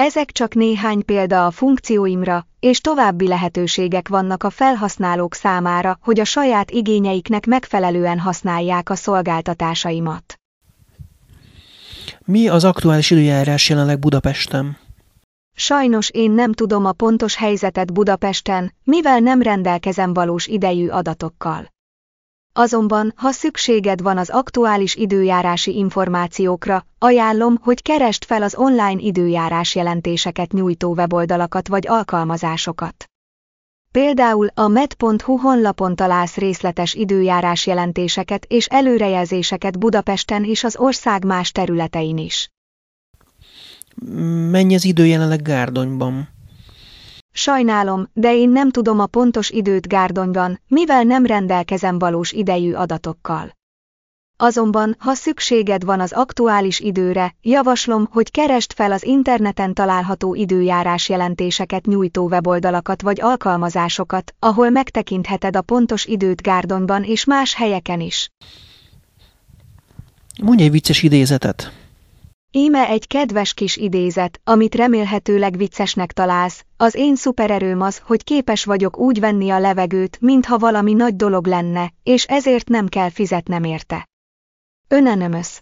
Ezek 0.02 0.32
csak 0.32 0.54
néhány 0.54 1.06
példa 1.06 1.46
a 1.46 1.52
funkcióimra, 1.52 2.48
és 2.60 2.82
további 2.82 3.28
lehetőségek 3.28 4.08
vannak 4.08 4.44
a 4.44 4.50
felhasználók 4.50 5.34
számára, 5.34 6.00
hogy 6.02 6.20
a 6.20 6.24
saját 6.24 6.72
igényeiknek 6.72 7.46
megfelelően 7.46 8.20
használják 8.20 8.90
a 8.90 8.96
szolgáltatásaimat. 8.96 10.40
Mi 12.26 12.48
az 12.48 12.64
aktuális 12.64 13.12
időjárás 13.12 13.70
jelenleg 13.70 14.00
Budapesten? 14.00 14.78
Sajnos 15.56 16.10
én 16.10 16.32
nem 16.32 16.54
tudom 16.54 16.86
a 16.86 16.92
pontos 16.92 17.36
helyzetet 17.36 17.94
Budapesten, 17.94 18.74
mivel 18.84 19.20
nem 19.20 19.42
rendelkezem 19.42 20.14
valós 20.14 20.48
idejű 20.48 20.88
adatokkal. 20.88 21.72
Azonban, 22.60 23.14
ha 23.16 23.32
szükséged 23.32 24.02
van 24.02 24.18
az 24.18 24.30
aktuális 24.30 24.96
időjárási 24.96 25.76
információkra, 25.76 26.86
ajánlom, 26.98 27.58
hogy 27.62 27.82
keresd 27.82 28.24
fel 28.24 28.42
az 28.42 28.56
online 28.56 29.00
időjárás 29.02 29.76
jelentéseket 29.76 30.52
nyújtó 30.52 30.94
weboldalakat 30.94 31.68
vagy 31.68 31.88
alkalmazásokat. 31.88 33.06
Például 33.92 34.48
a 34.54 34.68
med.hu 34.68 35.38
honlapon 35.38 35.96
találsz 35.96 36.36
részletes 36.36 36.94
időjárás 36.94 37.66
jelentéseket 37.68 38.46
és 38.46 38.66
előrejelzéseket 38.66 39.80
Budapesten 39.80 40.44
és 40.44 40.64
az 40.64 40.78
ország 40.78 41.26
más 41.26 41.52
területein 41.52 42.18
is. 42.18 42.50
Mennyi 44.52 44.76
az 44.76 44.86
idő 44.86 45.06
jelenleg 45.06 45.42
Gárdonyban? 45.42 46.30
Sajnálom, 47.40 48.10
de 48.14 48.36
én 48.36 48.50
nem 48.50 48.72
tudom 48.72 49.00
a 49.00 49.06
pontos 49.06 49.50
időt 49.50 49.88
Gárdonyban, 49.88 50.60
mivel 50.68 51.04
nem 51.04 51.26
rendelkezem 51.26 52.00
valós 52.00 52.32
idejű 52.32 52.74
adatokkal. 52.74 53.58
Azonban, 54.38 54.96
ha 55.00 55.14
szükséged 55.14 55.84
van 55.84 56.00
az 56.00 56.12
aktuális 56.12 56.80
időre, 56.80 57.36
javaslom, 57.42 58.08
hogy 58.12 58.32
keresd 58.32 58.74
fel 58.74 58.92
az 58.92 59.04
interneten 59.04 59.74
található 59.74 60.36
időjárás 60.36 61.10
jelentéseket 61.10 61.86
nyújtó 61.86 62.28
weboldalakat 62.28 63.02
vagy 63.02 63.22
alkalmazásokat, 63.22 64.34
ahol 64.40 64.70
megtekintheted 64.70 65.56
a 65.56 65.62
pontos 65.62 66.06
időt 66.06 66.42
Gárdonyban 66.42 67.04
és 67.04 67.26
más 67.26 67.56
helyeken 67.56 68.00
is. 68.00 68.32
Mondj 70.42 70.64
egy 70.64 70.72
vicces 70.72 71.04
idézetet. 71.04 71.72
Íme 72.52 72.88
egy 72.88 73.08
kedves 73.08 73.54
kis 73.54 73.78
idézet, 73.78 74.42
amit 74.44 74.76
remélhetőleg 74.76 75.58
viccesnek 75.58 76.12
találsz, 76.12 76.66
az 76.78 76.96
én 76.96 77.16
szupererőm 77.16 77.82
az, 77.82 78.02
hogy 78.06 78.24
képes 78.24 78.66
vagyok 78.66 78.98
úgy 78.98 79.20
venni 79.20 79.50
a 79.50 79.60
levegőt, 79.60 80.18
mintha 80.22 80.58
valami 80.58 80.94
nagy 80.94 81.16
dolog 81.16 81.48
lenne, 81.48 81.94
és 82.04 82.26
ezért 82.26 82.70
nem 82.70 82.88
kell 82.88 83.10
fizetnem 83.10 83.64
érte. 83.64 84.10
Önenömös. 84.88 85.62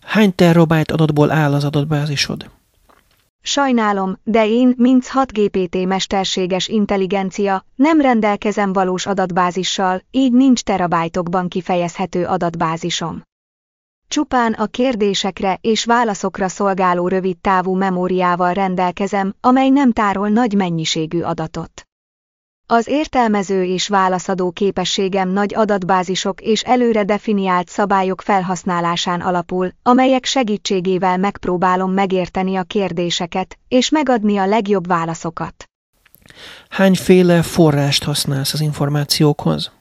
Hány 0.00 0.34
terrobájt 0.34 0.90
adatból 0.90 1.30
áll 1.30 1.52
az 1.54 1.64
adatbázisod? 1.64 2.50
Sajnálom, 3.42 4.18
de 4.22 4.46
én, 4.46 4.74
mint 4.76 5.06
6 5.06 5.32
GPT 5.32 5.86
mesterséges 5.86 6.68
intelligencia, 6.68 7.64
nem 7.74 8.00
rendelkezem 8.00 8.72
valós 8.72 9.06
adatbázissal, 9.06 10.02
így 10.10 10.32
nincs 10.32 10.62
terabájtokban 10.62 11.48
kifejezhető 11.48 12.24
adatbázisom. 12.24 13.22
Csupán 14.10 14.52
a 14.52 14.66
kérdésekre 14.66 15.58
és 15.60 15.84
válaszokra 15.84 16.48
szolgáló 16.48 17.08
rövid 17.08 17.38
távú 17.38 17.74
memóriával 17.74 18.52
rendelkezem, 18.52 19.34
amely 19.40 19.68
nem 19.68 19.92
tárol 19.92 20.28
nagy 20.28 20.54
mennyiségű 20.54 21.20
adatot. 21.20 21.82
Az 22.66 22.86
értelmező 22.86 23.64
és 23.64 23.88
válaszadó 23.88 24.50
képességem 24.50 25.28
nagy 25.28 25.54
adatbázisok 25.54 26.40
és 26.40 26.62
előre 26.62 27.04
definiált 27.04 27.68
szabályok 27.68 28.20
felhasználásán 28.20 29.20
alapul, 29.20 29.70
amelyek 29.82 30.24
segítségével 30.24 31.16
megpróbálom 31.16 31.92
megérteni 31.92 32.56
a 32.56 32.62
kérdéseket, 32.62 33.58
és 33.68 33.90
megadni 33.90 34.36
a 34.36 34.46
legjobb 34.46 34.86
válaszokat. 34.86 35.64
Hányféle 36.68 37.42
forrást 37.42 38.04
használsz 38.04 38.52
az 38.52 38.60
információkhoz? 38.60 39.79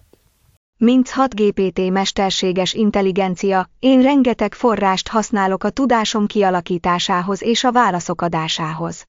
Mint 0.82 1.10
6 1.10 1.36
GPT 1.36 1.92
mesterséges 1.92 2.74
intelligencia, 2.74 3.70
én 3.80 4.02
rengeteg 4.02 4.54
forrást 4.54 5.08
használok 5.08 5.64
a 5.64 5.70
tudásom 5.70 6.26
kialakításához 6.26 7.44
és 7.44 7.64
a 7.64 7.72
válaszok 7.72 8.22
adásához. 8.22 9.06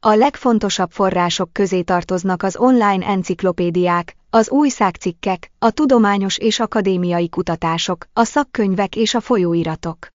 A 0.00 0.14
legfontosabb 0.14 0.90
források 0.90 1.52
közé 1.52 1.82
tartoznak 1.82 2.42
az 2.42 2.56
online 2.56 3.06
enciklopédiák, 3.06 4.16
az 4.30 4.50
újságcikkek, 4.50 5.50
a 5.58 5.70
tudományos 5.70 6.38
és 6.38 6.60
akadémiai 6.60 7.28
kutatások, 7.28 8.06
a 8.12 8.24
szakkönyvek 8.24 8.96
és 8.96 9.14
a 9.14 9.20
folyóiratok. 9.20 10.08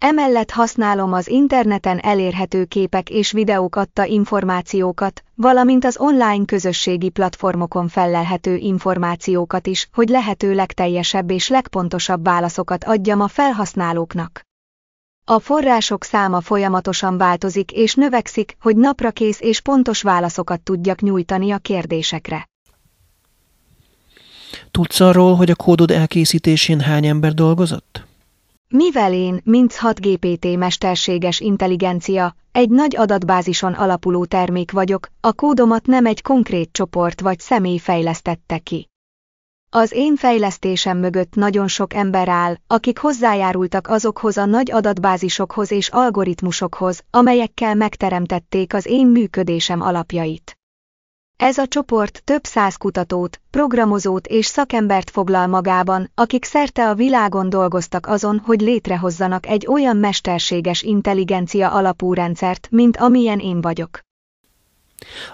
Emellett 0.00 0.50
használom 0.50 1.12
az 1.12 1.28
interneten 1.28 1.98
elérhető 1.98 2.64
képek 2.64 3.10
és 3.10 3.32
videók 3.32 3.76
adta 3.76 4.04
információkat, 4.04 5.22
valamint 5.34 5.84
az 5.84 5.96
online 5.98 6.44
közösségi 6.44 7.08
platformokon 7.08 7.88
fellelhető 7.88 8.56
információkat 8.56 9.66
is, 9.66 9.88
hogy 9.92 10.08
lehető 10.08 10.54
legteljesebb 10.54 11.30
és 11.30 11.48
legpontosabb 11.48 12.24
válaszokat 12.24 12.84
adjam 12.84 13.20
a 13.20 13.28
felhasználóknak. 13.28 14.40
A 15.24 15.38
források 15.38 16.04
száma 16.04 16.40
folyamatosan 16.40 17.16
változik 17.16 17.72
és 17.72 17.94
növekszik, 17.94 18.56
hogy 18.60 18.76
naprakész 18.76 19.40
és 19.40 19.60
pontos 19.60 20.02
válaszokat 20.02 20.60
tudjak 20.60 21.00
nyújtani 21.00 21.50
a 21.50 21.58
kérdésekre. 21.58 22.48
Tudsz 24.70 25.00
arról, 25.00 25.34
hogy 25.34 25.50
a 25.50 25.54
kódod 25.54 25.90
elkészítésén 25.90 26.80
hány 26.80 27.06
ember 27.06 27.34
dolgozott? 27.34 28.07
Mivel 28.74 29.12
én, 29.12 29.40
mint 29.44 29.76
6 29.76 30.00
GPT 30.00 30.56
mesterséges 30.56 31.40
intelligencia, 31.40 32.34
egy 32.52 32.70
nagy 32.70 32.96
adatbázison 32.96 33.72
alapuló 33.72 34.24
termék 34.24 34.70
vagyok, 34.70 35.08
a 35.20 35.32
kódomat 35.32 35.86
nem 35.86 36.06
egy 36.06 36.22
konkrét 36.22 36.72
csoport 36.72 37.20
vagy 37.20 37.38
személy 37.38 37.78
fejlesztette 37.78 38.58
ki. 38.58 38.88
Az 39.70 39.92
én 39.92 40.16
fejlesztésem 40.16 40.98
mögött 40.98 41.34
nagyon 41.34 41.68
sok 41.68 41.94
ember 41.94 42.28
áll, 42.28 42.54
akik 42.66 42.98
hozzájárultak 42.98 43.88
azokhoz 43.88 44.36
a 44.36 44.44
nagy 44.44 44.70
adatbázisokhoz 44.70 45.70
és 45.70 45.88
algoritmusokhoz, 45.88 47.04
amelyekkel 47.10 47.74
megteremtették 47.74 48.74
az 48.74 48.86
én 48.86 49.06
működésem 49.06 49.80
alapjait. 49.80 50.57
Ez 51.38 51.58
a 51.58 51.66
csoport 51.66 52.22
több 52.24 52.44
száz 52.44 52.76
kutatót, 52.76 53.40
programozót 53.50 54.26
és 54.26 54.46
szakembert 54.46 55.10
foglal 55.10 55.46
magában, 55.46 56.10
akik 56.14 56.44
szerte 56.44 56.88
a 56.88 56.94
világon 56.94 57.48
dolgoztak 57.48 58.06
azon, 58.06 58.42
hogy 58.44 58.60
létrehozzanak 58.60 59.46
egy 59.46 59.66
olyan 59.66 59.96
mesterséges 59.96 60.82
intelligencia 60.82 61.70
alapú 61.70 62.12
rendszert, 62.14 62.68
mint 62.70 62.96
amilyen 62.96 63.38
én 63.38 63.60
vagyok. 63.60 64.00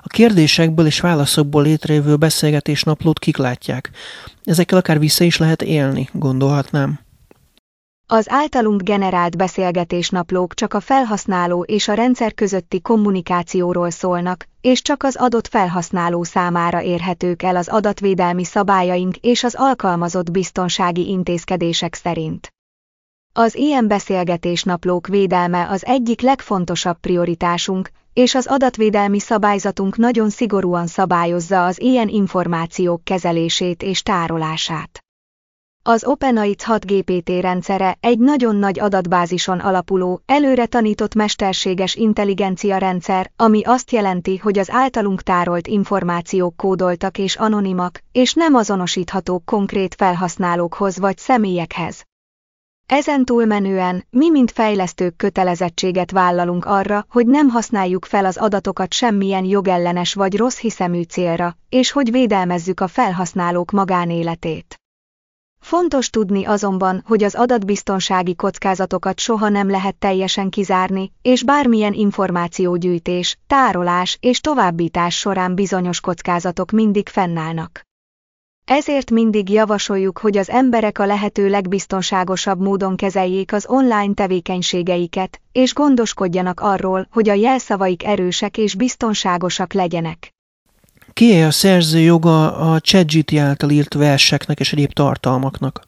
A 0.02 0.06
kérdésekből 0.06 0.86
és 0.86 1.00
válaszokból 1.00 1.62
létrejövő 1.62 2.16
beszélgetésnaplót 2.16 3.18
kik 3.18 3.36
látják. 3.36 3.90
Ezekkel 4.44 4.78
akár 4.78 4.98
vissza 4.98 5.24
is 5.24 5.36
lehet 5.36 5.62
élni, 5.62 6.08
gondolhatnám. 6.12 7.03
Az 8.06 8.30
általunk 8.30 8.82
generált 8.82 9.36
beszélgetésnaplók 9.36 10.54
csak 10.54 10.74
a 10.74 10.80
felhasználó 10.80 11.62
és 11.62 11.88
a 11.88 11.94
rendszer 11.94 12.34
közötti 12.34 12.80
kommunikációról 12.80 13.90
szólnak, 13.90 14.48
és 14.60 14.82
csak 14.82 15.02
az 15.02 15.16
adott 15.16 15.46
felhasználó 15.46 16.22
számára 16.22 16.82
érhetők 16.82 17.42
el 17.42 17.56
az 17.56 17.68
adatvédelmi 17.68 18.44
szabályaink 18.44 19.16
és 19.16 19.44
az 19.44 19.54
alkalmazott 19.58 20.30
biztonsági 20.30 21.08
intézkedések 21.08 21.94
szerint. 21.94 22.48
Az 23.32 23.54
ilyen 23.54 23.88
beszélgetésnaplók 23.88 25.06
védelme 25.06 25.68
az 25.68 25.84
egyik 25.84 26.20
legfontosabb 26.20 26.98
prioritásunk, 26.98 27.90
és 28.12 28.34
az 28.34 28.46
adatvédelmi 28.46 29.18
szabályzatunk 29.18 29.96
nagyon 29.96 30.30
szigorúan 30.30 30.86
szabályozza 30.86 31.64
az 31.64 31.80
ilyen 31.80 32.08
információk 32.08 33.04
kezelését 33.04 33.82
és 33.82 34.02
tárolását. 34.02 35.03
Az 35.86 36.04
OpenAI 36.04 36.54
6 36.64 36.86
GPT 36.86 37.28
rendszere 37.40 37.96
egy 38.00 38.18
nagyon 38.18 38.56
nagy 38.56 38.80
adatbázison 38.80 39.58
alapuló, 39.58 40.22
előre 40.26 40.66
tanított 40.66 41.14
mesterséges 41.14 41.94
intelligencia 41.94 42.76
rendszer, 42.76 43.30
ami 43.36 43.62
azt 43.64 43.90
jelenti, 43.90 44.36
hogy 44.36 44.58
az 44.58 44.70
általunk 44.70 45.22
tárolt 45.22 45.66
információk 45.66 46.56
kódoltak 46.56 47.18
és 47.18 47.36
anonimak, 47.36 48.00
és 48.12 48.32
nem 48.32 48.54
azonosíthatók 48.54 49.44
konkrét 49.44 49.94
felhasználókhoz 49.94 50.98
vagy 50.98 51.18
személyekhez. 51.18 52.02
Ezen 52.86 53.24
túlmenően, 53.24 54.06
mi 54.10 54.30
mint 54.30 54.50
fejlesztők 54.50 55.16
kötelezettséget 55.16 56.10
vállalunk 56.10 56.64
arra, 56.64 57.06
hogy 57.08 57.26
nem 57.26 57.48
használjuk 57.48 58.04
fel 58.04 58.24
az 58.24 58.36
adatokat 58.36 58.92
semmilyen 58.92 59.44
jogellenes 59.44 60.14
vagy 60.14 60.36
rossz 60.36 60.58
hiszemű 60.58 61.02
célra, 61.02 61.56
és 61.68 61.90
hogy 61.90 62.10
védelmezzük 62.10 62.80
a 62.80 62.88
felhasználók 62.88 63.70
magánéletét. 63.70 64.78
Fontos 65.64 66.10
tudni 66.10 66.44
azonban, 66.44 67.02
hogy 67.06 67.22
az 67.22 67.34
adatbiztonsági 67.34 68.34
kockázatokat 68.34 69.20
soha 69.20 69.48
nem 69.48 69.70
lehet 69.70 69.96
teljesen 69.96 70.50
kizárni, 70.50 71.12
és 71.22 71.42
bármilyen 71.42 71.92
információgyűjtés, 71.92 73.38
tárolás 73.46 74.18
és 74.20 74.40
továbbítás 74.40 75.18
során 75.18 75.54
bizonyos 75.54 76.00
kockázatok 76.00 76.70
mindig 76.70 77.08
fennállnak. 77.08 77.80
Ezért 78.64 79.10
mindig 79.10 79.50
javasoljuk, 79.50 80.18
hogy 80.18 80.36
az 80.36 80.50
emberek 80.50 80.98
a 80.98 81.06
lehető 81.06 81.48
legbiztonságosabb 81.48 82.60
módon 82.60 82.96
kezeljék 82.96 83.52
az 83.52 83.66
online 83.68 84.14
tevékenységeiket, 84.14 85.40
és 85.52 85.74
gondoskodjanak 85.74 86.60
arról, 86.60 87.06
hogy 87.10 87.28
a 87.28 87.34
jelszavaik 87.34 88.04
erősek 88.04 88.58
és 88.58 88.74
biztonságosak 88.74 89.72
legyenek. 89.72 90.33
Ki 91.14 91.40
a 91.40 91.50
szerző 91.50 91.98
joga 91.98 92.56
a 92.56 92.80
ChatGPT 92.80 93.36
által 93.38 93.70
írt 93.70 93.94
verseknek 93.94 94.60
és 94.60 94.72
egyéb 94.72 94.92
tartalmaknak? 94.92 95.82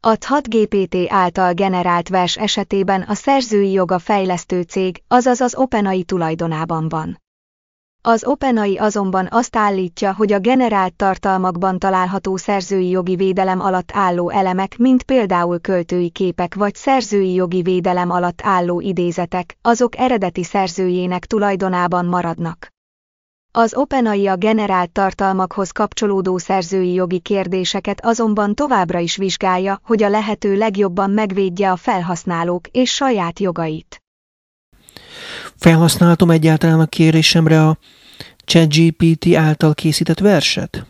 A 0.00 0.16
6 0.26 0.48
GPT 0.48 0.96
által 1.08 1.52
generált 1.52 2.08
vers 2.08 2.36
esetében 2.36 3.02
a 3.02 3.14
szerzői 3.14 3.72
joga 3.72 3.98
fejlesztő 3.98 4.62
cég, 4.62 5.02
azaz 5.08 5.40
az 5.40 5.54
OpenAI 5.56 6.04
tulajdonában 6.04 6.88
van. 6.88 7.20
Az 8.02 8.24
OpenAI 8.24 8.76
azonban 8.78 9.28
azt 9.30 9.56
állítja, 9.56 10.14
hogy 10.14 10.32
a 10.32 10.38
generált 10.38 10.94
tartalmakban 10.94 11.78
található 11.78 12.36
szerzői 12.36 12.88
jogi 12.88 13.16
védelem 13.16 13.60
alatt 13.60 13.90
álló 13.92 14.30
elemek, 14.30 14.76
mint 14.76 15.02
például 15.02 15.60
költői 15.60 16.10
képek 16.10 16.54
vagy 16.54 16.74
szerzői 16.74 17.34
jogi 17.34 17.62
védelem 17.62 18.10
alatt 18.10 18.40
álló 18.42 18.80
idézetek, 18.80 19.56
azok 19.62 19.98
eredeti 19.98 20.42
szerzőjének 20.42 21.24
tulajdonában 21.26 22.06
maradnak. 22.06 22.73
Az 23.56 23.74
OpenAI 23.74 24.26
a 24.26 24.36
generált 24.36 24.90
tartalmakhoz 24.90 25.70
kapcsolódó 25.70 26.38
szerzői 26.38 26.92
jogi 26.92 27.18
kérdéseket 27.18 28.04
azonban 28.04 28.54
továbbra 28.54 28.98
is 28.98 29.16
vizsgálja, 29.16 29.80
hogy 29.82 30.02
a 30.02 30.08
lehető 30.08 30.56
legjobban 30.56 31.10
megvédje 31.10 31.70
a 31.70 31.76
felhasználók 31.76 32.66
és 32.68 32.90
saját 32.90 33.38
jogait. 33.38 34.02
Felhasználhatom 35.56 36.30
egyáltalán 36.30 36.80
a 36.80 36.86
kérésemre 36.86 37.66
a 37.66 37.78
ChatGPT 38.44 39.34
által 39.34 39.74
készített 39.74 40.18
verset? 40.18 40.86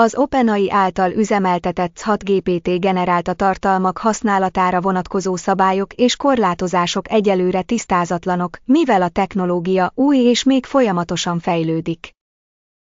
Az 0.00 0.16
OpenAI 0.16 0.70
által 0.70 1.10
üzemeltetett 1.10 2.00
6 2.00 2.24
GPT 2.24 2.80
generálta 2.80 3.32
tartalmak 3.32 3.98
használatára 3.98 4.80
vonatkozó 4.80 5.36
szabályok 5.36 5.92
és 5.92 6.16
korlátozások 6.16 7.10
egyelőre 7.10 7.62
tisztázatlanok, 7.62 8.58
mivel 8.64 9.02
a 9.02 9.08
technológia 9.08 9.92
új 9.94 10.18
és 10.18 10.42
még 10.42 10.66
folyamatosan 10.66 11.38
fejlődik. 11.38 12.12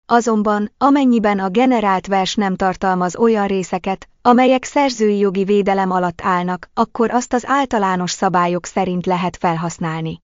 Azonban, 0.05 0.71
amennyiben 0.77 1.39
a 1.39 1.49
generált 1.49 2.07
vers 2.07 2.35
nem 2.35 2.55
tartalmaz 2.55 3.15
olyan 3.15 3.47
részeket, 3.47 4.09
amelyek 4.21 4.63
szerzői 4.63 5.17
jogi 5.17 5.43
védelem 5.43 5.91
alatt 5.91 6.21
állnak, 6.23 6.69
akkor 6.73 7.11
azt 7.11 7.33
az 7.33 7.43
általános 7.47 8.11
szabályok 8.11 8.65
szerint 8.65 9.05
lehet 9.05 9.37
felhasználni. 9.37 10.19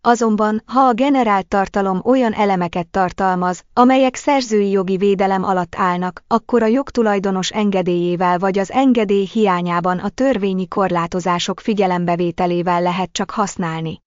Azonban, 0.00 0.62
ha 0.66 0.80
a 0.80 0.92
generált 0.92 1.48
tartalom 1.48 2.00
olyan 2.04 2.32
elemeket 2.32 2.86
tartalmaz, 2.86 3.62
amelyek 3.72 4.14
szerzői 4.14 4.70
jogi 4.70 4.96
védelem 4.96 5.44
alatt 5.44 5.74
állnak, 5.76 6.22
akkor 6.26 6.62
a 6.62 6.66
jogtulajdonos 6.66 7.50
engedélyével 7.50 8.38
vagy 8.38 8.58
az 8.58 8.70
engedély 8.70 9.28
hiányában 9.32 9.98
a 9.98 10.08
törvényi 10.08 10.68
korlátozások 10.68 11.60
figyelembevételével 11.60 12.82
lehet 12.82 13.12
csak 13.12 13.30
használni. 13.30 14.02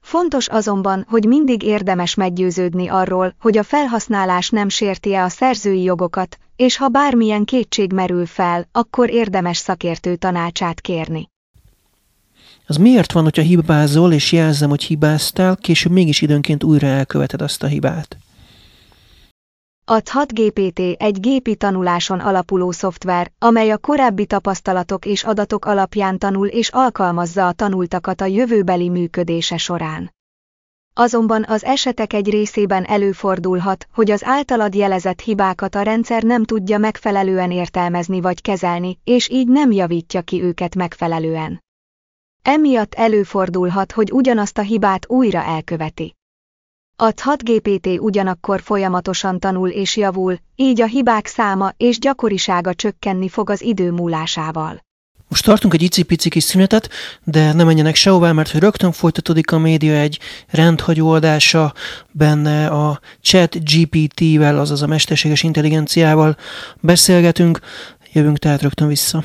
Fontos 0.00 0.48
azonban, 0.48 1.06
hogy 1.08 1.24
mindig 1.24 1.62
érdemes 1.62 2.14
meggyőződni 2.14 2.88
arról, 2.88 3.34
hogy 3.40 3.58
a 3.58 3.62
felhasználás 3.62 4.50
nem 4.50 4.68
sérti-e 4.68 5.22
a 5.22 5.28
szerzői 5.28 5.82
jogokat, 5.82 6.38
és 6.56 6.76
ha 6.76 6.88
bármilyen 6.88 7.44
kétség 7.44 7.92
merül 7.92 8.26
fel, 8.26 8.68
akkor 8.72 9.10
érdemes 9.10 9.56
szakértő 9.56 10.16
tanácsát 10.16 10.80
kérni. 10.80 11.28
Az 12.66 12.76
miért 12.76 13.12
van, 13.12 13.22
hogyha 13.22 13.42
hibázol, 13.42 14.12
és 14.12 14.32
jelzem, 14.32 14.68
hogy 14.68 14.82
hibáztál, 14.82 15.56
később 15.56 15.92
mégis 15.92 16.20
időnként 16.20 16.64
újra 16.64 16.86
elköveted 16.86 17.42
azt 17.42 17.62
a 17.62 17.66
hibát? 17.66 18.16
A 19.88 20.00
6 20.10 20.32
GPT 20.32 20.78
egy 20.78 21.20
gépi 21.20 21.56
tanuláson 21.56 22.20
alapuló 22.20 22.70
szoftver, 22.70 23.32
amely 23.38 23.70
a 23.70 23.78
korábbi 23.78 24.26
tapasztalatok 24.26 25.04
és 25.04 25.24
adatok 25.24 25.64
alapján 25.64 26.18
tanul 26.18 26.46
és 26.46 26.68
alkalmazza 26.68 27.46
a 27.46 27.52
tanultakat 27.52 28.20
a 28.20 28.24
jövőbeli 28.24 28.88
működése 28.88 29.56
során. 29.56 30.14
Azonban 30.94 31.44
az 31.48 31.64
esetek 31.64 32.12
egy 32.12 32.30
részében 32.30 32.84
előfordulhat, 32.84 33.86
hogy 33.94 34.10
az 34.10 34.24
általad 34.24 34.74
jelezett 34.74 35.20
hibákat 35.20 35.74
a 35.74 35.82
rendszer 35.82 36.22
nem 36.22 36.44
tudja 36.44 36.78
megfelelően 36.78 37.50
értelmezni 37.50 38.20
vagy 38.20 38.40
kezelni, 38.40 38.98
és 39.04 39.28
így 39.28 39.48
nem 39.48 39.70
javítja 39.70 40.22
ki 40.22 40.42
őket 40.42 40.74
megfelelően. 40.74 41.64
Emiatt 42.48 42.94
előfordulhat, 42.94 43.92
hogy 43.92 44.12
ugyanazt 44.12 44.58
a 44.58 44.62
hibát 44.62 45.08
újra 45.08 45.42
elköveti. 45.42 46.14
A 46.96 47.12
6 47.22 47.42
GPT 47.42 47.86
ugyanakkor 47.98 48.60
folyamatosan 48.60 49.38
tanul 49.38 49.68
és 49.68 49.96
javul, 49.96 50.38
így 50.56 50.80
a 50.80 50.86
hibák 50.86 51.26
száma 51.26 51.72
és 51.76 51.98
gyakorisága 51.98 52.74
csökkenni 52.74 53.28
fog 53.28 53.50
az 53.50 53.62
idő 53.62 53.90
múlásával. 53.90 54.80
Most 55.28 55.44
tartunk 55.44 55.74
egy 55.74 55.82
icipici 55.82 56.28
kis 56.28 56.42
szünetet, 56.42 56.88
de 57.24 57.52
ne 57.52 57.64
menjenek 57.64 57.94
sehová, 57.94 58.32
mert 58.32 58.52
rögtön 58.52 58.92
folytatódik 58.92 59.52
a 59.52 59.58
média 59.58 59.94
egy 59.94 60.18
rendhagyó 60.48 61.10
adása 61.10 61.74
benne 62.10 62.66
a 62.66 63.00
chat 63.20 63.56
GPT-vel, 63.64 64.58
azaz 64.58 64.82
a 64.82 64.86
mesterséges 64.86 65.42
intelligenciával 65.42 66.36
beszélgetünk. 66.80 67.60
Jövünk 68.12 68.38
tehát 68.38 68.62
rögtön 68.62 68.88
vissza. 68.88 69.24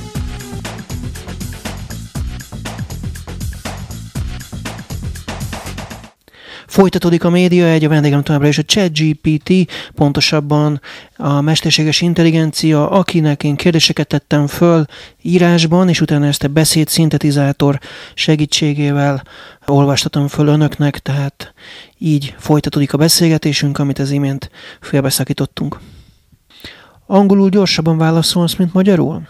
Folytatódik 6.71 7.23
a 7.23 7.29
média, 7.29 7.65
egy 7.65 7.83
a 7.83 7.89
vendégem 7.89 8.23
továbbra 8.23 8.47
is 8.47 8.57
a 8.57 8.63
ChatGPT, 8.63 9.71
pontosabban 9.95 10.81
a 11.15 11.41
mesterséges 11.41 12.01
intelligencia, 12.01 12.89
akinek 12.89 13.43
én 13.43 13.55
kérdéseket 13.55 14.07
tettem 14.07 14.47
föl 14.47 14.85
írásban, 15.21 15.89
és 15.89 16.01
utána 16.01 16.25
ezt 16.25 16.43
a 16.43 16.47
beszéd 16.47 16.87
szintetizátor 16.87 17.79
segítségével 18.13 19.23
olvastatom 19.67 20.27
föl 20.27 20.47
önöknek, 20.47 20.99
tehát 20.99 21.53
így 21.97 22.35
folytatódik 22.37 22.93
a 22.93 22.97
beszélgetésünk, 22.97 23.77
amit 23.77 23.99
az 23.99 24.11
imént 24.11 24.49
félbeszakítottunk. 24.81 25.79
Angolul 27.05 27.49
gyorsabban 27.49 27.97
válaszolsz, 27.97 28.55
mint 28.55 28.73
magyarul? 28.73 29.27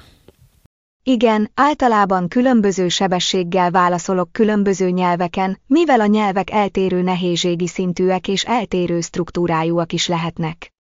Igen, 1.04 1.52
általában 1.54 2.28
különböző 2.28 2.90
sebességgel 2.90 3.72
válaszolok 3.72 4.32
különböző 4.32 4.90
nyelveken, 4.90 5.60
mivel 5.68 6.00
a 6.00 6.06
nyelvek 6.06 6.52
eltérő 6.52 7.02
nehézségi 7.02 7.68
szintűek 7.68 8.28
és 8.28 8.44
eltérő 8.44 9.02
struktúrájúak 9.02 9.94
is 9.94 10.08
lehetnek. 10.08 10.72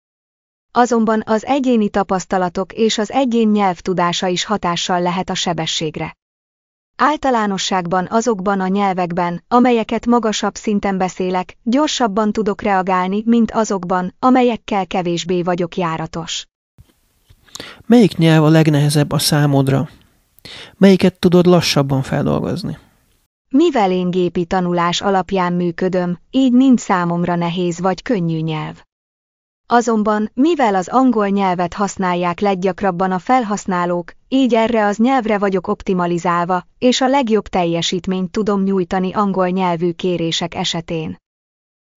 Azonban 0.72 1.22
az 1.26 1.44
egyéni 1.44 1.88
tapasztalatok 1.88 2.72
és 2.72 2.98
az 2.98 3.10
egyén 3.10 3.48
nyelvtudása 3.48 4.26
is 4.26 4.44
hatással 4.44 5.00
lehet 5.00 5.30
a 5.30 5.34
sebességre. 5.34 6.16
Általánosságban 6.96 8.06
azokban 8.10 8.60
a 8.60 8.66
nyelvekben, 8.66 9.44
amelyeket 9.48 10.06
magasabb 10.06 10.54
szinten 10.54 10.98
beszélek, 10.98 11.56
gyorsabban 11.62 12.32
tudok 12.32 12.62
reagálni, 12.62 13.22
mint 13.26 13.50
azokban, 13.50 14.14
amelyekkel 14.18 14.86
kevésbé 14.86 15.42
vagyok 15.42 15.76
járatos. 15.76 16.46
Melyik 17.86 18.16
nyelv 18.16 18.44
a 18.44 18.48
legnehezebb 18.48 19.12
a 19.12 19.18
számodra? 19.18 19.88
Melyiket 20.76 21.18
tudod 21.18 21.46
lassabban 21.46 22.02
feldolgozni? 22.02 22.78
Mivel 23.48 23.90
én 23.90 24.10
gépi 24.10 24.44
tanulás 24.44 25.00
alapján 25.00 25.52
működöm, 25.52 26.18
így 26.30 26.52
nincs 26.52 26.80
számomra 26.80 27.34
nehéz 27.34 27.80
vagy 27.80 28.02
könnyű 28.02 28.40
nyelv. 28.40 28.82
Azonban, 29.66 30.30
mivel 30.34 30.74
az 30.74 30.88
angol 30.88 31.28
nyelvet 31.28 31.74
használják 31.74 32.40
leggyakrabban 32.40 33.12
a 33.12 33.18
felhasználók, 33.18 34.12
így 34.28 34.54
erre 34.54 34.86
az 34.86 34.96
nyelvre 34.96 35.38
vagyok 35.38 35.66
optimalizálva, 35.66 36.66
és 36.78 37.00
a 37.00 37.08
legjobb 37.08 37.46
teljesítményt 37.46 38.30
tudom 38.30 38.62
nyújtani 38.62 39.12
angol 39.12 39.48
nyelvű 39.48 39.92
kérések 39.92 40.54
esetén. 40.54 41.16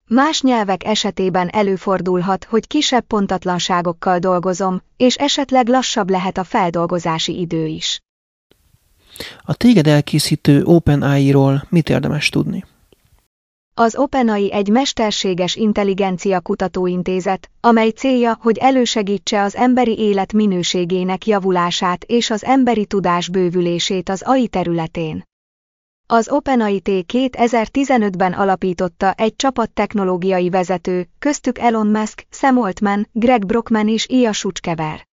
Más 0.08 0.42
nyelvek 0.42 0.84
esetében 0.84 1.48
előfordulhat, 1.48 2.44
hogy 2.44 2.66
kisebb 2.66 3.04
pontatlanságokkal 3.04 4.18
dolgozom, 4.18 4.80
és 4.96 5.16
esetleg 5.16 5.68
lassabb 5.68 6.10
lehet 6.10 6.38
a 6.38 6.44
feldolgozási 6.44 7.40
idő 7.40 7.66
is. 7.66 8.00
A 9.42 9.54
téged 9.54 9.86
elkészítő 9.86 10.64
OpenAI-ról 10.64 11.66
mit 11.68 11.88
érdemes 11.88 12.28
tudni? 12.28 12.64
Az 13.76 13.96
OpenAI 13.96 14.52
egy 14.52 14.68
mesterséges 14.68 15.56
intelligencia 15.56 16.40
kutatóintézet, 16.40 17.50
amely 17.60 17.88
célja, 17.88 18.38
hogy 18.40 18.58
elősegítse 18.58 19.42
az 19.42 19.56
emberi 19.56 19.98
élet 19.98 20.32
minőségének 20.32 21.26
javulását 21.26 22.04
és 22.04 22.30
az 22.30 22.44
emberi 22.44 22.86
tudás 22.86 23.28
bővülését 23.28 24.08
az 24.08 24.22
AI 24.22 24.48
területén. 24.48 25.22
Az 26.06 26.28
OpenAI-T 26.30 26.88
2015-ben 27.12 28.32
alapította 28.32 29.12
egy 29.12 29.36
csapat 29.36 29.70
technológiai 29.70 30.50
vezető, 30.50 31.08
köztük 31.18 31.58
Elon 31.58 31.86
Musk, 31.86 32.26
Sam 32.30 32.58
Altman, 32.58 33.08
Greg 33.12 33.46
Brockman 33.46 33.88
és 33.88 34.08
Ia 34.08 34.32
Sutskever. 34.32 35.06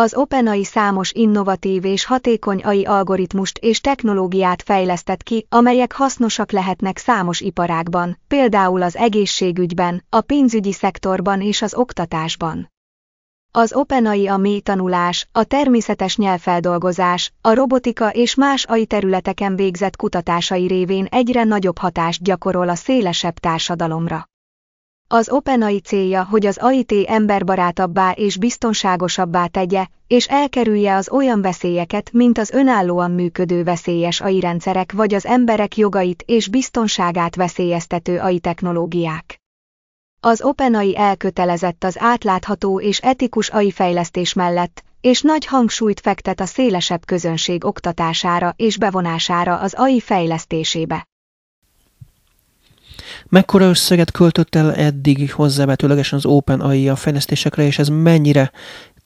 Az 0.00 0.14
OpenAI 0.14 0.64
számos 0.64 1.12
innovatív 1.12 1.84
és 1.84 2.04
hatékony 2.04 2.62
AI 2.62 2.84
algoritmust 2.84 3.58
és 3.58 3.80
technológiát 3.80 4.62
fejlesztett 4.62 5.22
ki, 5.22 5.46
amelyek 5.48 5.92
hasznosak 5.92 6.50
lehetnek 6.50 6.98
számos 6.98 7.40
iparágban, 7.40 8.18
például 8.28 8.82
az 8.82 8.96
egészségügyben, 8.96 10.04
a 10.08 10.20
pénzügyi 10.20 10.72
szektorban 10.72 11.40
és 11.40 11.62
az 11.62 11.74
oktatásban. 11.74 12.70
Az 13.52 13.72
OpenAI 13.74 14.28
a 14.28 14.36
mély 14.36 14.60
tanulás, 14.60 15.28
a 15.32 15.44
természetes 15.44 16.16
nyelvfeldolgozás, 16.16 17.32
a 17.40 17.54
robotika 17.54 18.10
és 18.10 18.34
más 18.34 18.64
AI 18.64 18.86
területeken 18.86 19.56
végzett 19.56 19.96
kutatásai 19.96 20.66
révén 20.66 21.04
egyre 21.04 21.44
nagyobb 21.44 21.78
hatást 21.78 22.22
gyakorol 22.22 22.68
a 22.68 22.74
szélesebb 22.74 23.34
társadalomra. 23.34 24.29
Az 25.12 25.30
OpenAI 25.30 25.80
célja, 25.80 26.24
hogy 26.24 26.46
az 26.46 26.56
AIT 26.56 26.92
emberbarátabbá 27.06 28.10
és 28.10 28.36
biztonságosabbá 28.36 29.46
tegye, 29.46 29.86
és 30.06 30.26
elkerülje 30.28 30.96
az 30.96 31.10
olyan 31.10 31.42
veszélyeket, 31.42 32.12
mint 32.12 32.38
az 32.38 32.50
önállóan 32.50 33.10
működő 33.10 33.64
veszélyes 33.64 34.20
AI 34.20 34.40
rendszerek 34.40 34.92
vagy 34.92 35.14
az 35.14 35.26
emberek 35.26 35.76
jogait 35.76 36.22
és 36.26 36.48
biztonságát 36.48 37.36
veszélyeztető 37.36 38.18
AI 38.18 38.38
technológiák. 38.38 39.40
Az 40.20 40.42
OpenAI 40.42 40.96
elkötelezett 40.96 41.84
az 41.84 41.96
átlátható 41.98 42.80
és 42.80 42.98
etikus 42.98 43.48
AI 43.48 43.70
fejlesztés 43.70 44.32
mellett, 44.32 44.84
és 45.00 45.20
nagy 45.20 45.46
hangsúlyt 45.46 46.00
fektet 46.00 46.40
a 46.40 46.46
szélesebb 46.46 47.04
közönség 47.04 47.64
oktatására 47.64 48.54
és 48.56 48.78
bevonására 48.78 49.58
az 49.58 49.74
AI 49.74 50.00
fejlesztésébe. 50.00 51.08
Mekkora 53.28 53.64
összeget 53.64 54.10
költött 54.10 54.54
el 54.54 54.74
eddig 54.74 55.32
hozzávetőlegesen 55.32 56.18
az 56.18 56.26
OpenAI 56.26 56.88
a 56.88 56.96
fejlesztésekre, 56.96 57.62
és 57.62 57.78
ez 57.78 57.88
mennyire 57.88 58.50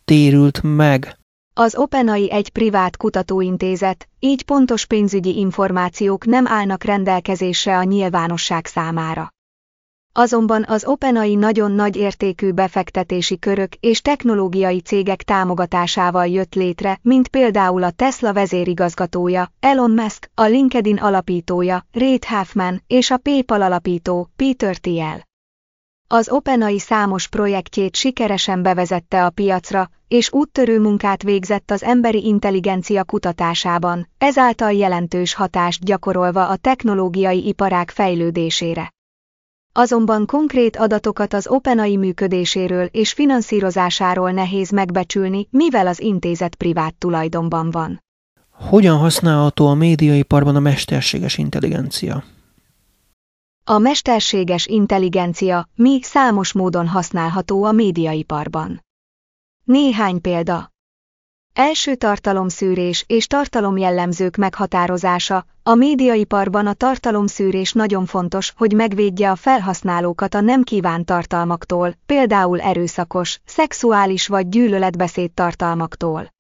térült 0.05 0.61
meg? 0.63 1.19
Az 1.57 1.77
OpenAI 1.77 2.31
egy 2.31 2.49
privát 2.49 2.97
kutatóintézet, 2.97 4.09
így 4.19 4.45
pontos 4.45 4.87
pénzügyi 4.87 5.39
információk 5.39 6.25
nem 6.27 6.47
állnak 6.47 6.85
rendelkezésre 6.85 7.77
a 7.77 7.83
nyilvánosság 7.83 8.67
számára. 8.67 9.34
Azonban 10.17 10.65
az 10.69 10.85
OpenAI 10.87 11.35
nagyon 11.35 11.73
nagy 11.73 11.97
értékű 11.97 12.53
befektetési 12.53 13.39
körök 13.39 13.75
és 13.81 14.01
technológiai 14.01 14.81
cégek 14.81 15.23
támogatásával 15.23 16.27
jött 16.27 16.55
létre, 16.55 16.99
mint 17.03 17.29
például 17.29 17.83
a 17.83 17.91
Tesla 17.91 18.33
vezérigazgatója, 18.33 19.53
Elon 19.61 19.91
Musk, 19.91 20.31
a 20.35 20.43
LinkedIn 20.43 20.97
alapítója, 20.97 21.87
Reid 21.93 22.25
Hoffman 22.25 22.83
és 22.87 23.11
a 23.11 23.17
PayPal 23.17 23.63
alapító, 23.63 24.31
Peter 24.37 24.77
Thiel. 24.77 25.27
Az 26.09 26.31
OpenAI 26.31 26.79
számos 26.79 27.29
projektjét 27.29 27.97
sikeresen 27.97 28.63
bevezette 28.63 29.25
a 29.25 29.31
piacra, 29.31 29.91
és 30.09 30.33
úttörő 30.33 30.81
munkát 30.81 31.23
végzett 31.23 31.71
az 31.71 31.83
emberi 31.83 32.27
intelligencia 32.27 33.05
kutatásában, 33.05 34.09
ezáltal 34.19 34.73
jelentős 34.73 35.35
hatást 35.35 35.85
gyakorolva 35.85 36.49
a 36.49 36.57
technológiai 36.57 37.47
iparág 37.47 37.91
fejlődésére. 37.91 38.94
Azonban 39.77 40.27
konkrét 40.27 40.77
adatokat 40.77 41.33
az 41.33 41.49
OpenAI 41.49 41.97
működéséről 41.97 42.85
és 42.85 43.13
finanszírozásáról 43.13 44.31
nehéz 44.31 44.71
megbecsülni, 44.71 45.49
mivel 45.51 45.87
az 45.87 46.01
intézet 46.01 46.55
privát 46.55 46.95
tulajdonban 46.95 47.71
van. 47.71 48.03
Hogyan 48.51 48.99
használható 48.99 49.67
a 49.67 49.75
médiaiparban 49.75 50.57
a 50.57 50.61
mesterséges 50.61 51.39
intelligencia? 51.39 52.25
A 53.65 53.79
mesterséges 53.79 54.67
intelligencia 54.67 55.69
mi 55.75 56.03
számos 56.03 56.53
módon 56.53 56.89
használható 56.89 57.65
a 57.65 57.73
médiaiparban. 57.73 58.85
Néhány 59.65 60.21
példa. 60.21 60.74
Első 61.59 61.95
tartalomszűrés 61.95 63.05
és 63.07 63.27
tartalomjellemzők 63.27 64.37
meghatározása. 64.37 65.47
A 65.63 65.75
médiaiparban 65.75 66.67
a 66.67 66.73
tartalomszűrés 66.73 67.73
nagyon 67.73 68.07
fontos, 68.07 68.53
hogy 68.57 68.73
megvédje 68.73 69.31
a 69.31 69.37
felhasználókat 69.37 70.35
a 70.35 70.41
nem 70.41 70.63
kívánt 70.63 71.07
tartalmaktól, 71.07 71.95
például 72.07 72.61
erőszakos, 72.61 73.41
szexuális 73.45 74.27
vagy 74.27 74.49
gyűlöletbeszéd 74.49 75.31
tartalmaktól. 75.31 76.33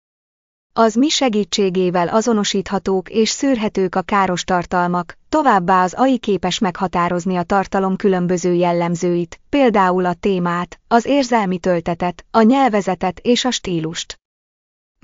Az 0.73 0.95
mi 0.95 1.09
segítségével 1.09 2.09
azonosíthatók 2.09 3.09
és 3.09 3.29
szűrhetők 3.29 3.95
a 3.95 4.03
káros 4.03 4.45
tartalmak, 4.45 5.19
továbbá 5.29 5.83
az 5.83 5.95
AI 5.95 6.19
képes 6.19 6.59
meghatározni 6.59 7.37
a 7.37 7.43
tartalom 7.43 7.97
különböző 7.97 8.53
jellemzőit, 8.53 9.41
például 9.49 10.05
a 10.05 10.15
témát, 10.15 10.81
az 10.89 11.05
érzelmi 11.05 11.59
töltetet, 11.59 12.25
a 12.31 12.43
nyelvezetet 12.43 13.19
és 13.23 13.45
a 13.45 13.51
stílust. 13.51 14.23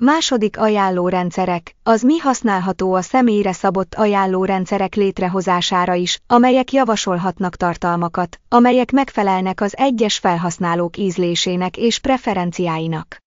Második 0.03 0.59
ajánlórendszerek, 0.59 1.75
az 1.83 2.01
mi 2.01 2.17
használható 2.17 2.93
a 2.93 3.01
személyre 3.01 3.51
szabott 3.51 3.95
ajánlórendszerek 3.95 4.95
létrehozására 4.95 5.93
is, 5.93 6.19
amelyek 6.27 6.71
javasolhatnak 6.71 7.55
tartalmakat, 7.55 8.39
amelyek 8.49 8.91
megfelelnek 8.91 9.61
az 9.61 9.77
egyes 9.77 10.17
felhasználók 10.17 10.97
ízlésének 10.97 11.77
és 11.77 11.99
preferenciáinak. 11.99 13.17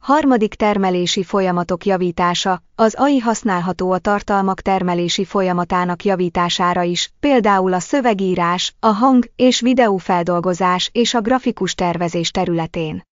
Harmadik 0.00 0.54
termelési 0.54 1.22
folyamatok 1.22 1.86
javítása, 1.86 2.62
az 2.74 2.94
AI 2.94 3.18
használható 3.18 3.92
a 3.92 3.98
tartalmak 3.98 4.60
termelési 4.60 5.24
folyamatának 5.24 6.04
javítására 6.04 6.82
is, 6.82 7.12
például 7.20 7.72
a 7.72 7.80
szövegírás, 7.80 8.74
a 8.80 8.88
hang- 8.88 9.30
és 9.36 9.60
videófeldolgozás 9.60 10.90
és 10.92 11.14
a 11.14 11.20
grafikus 11.20 11.74
tervezés 11.74 12.30
területén. 12.30 13.06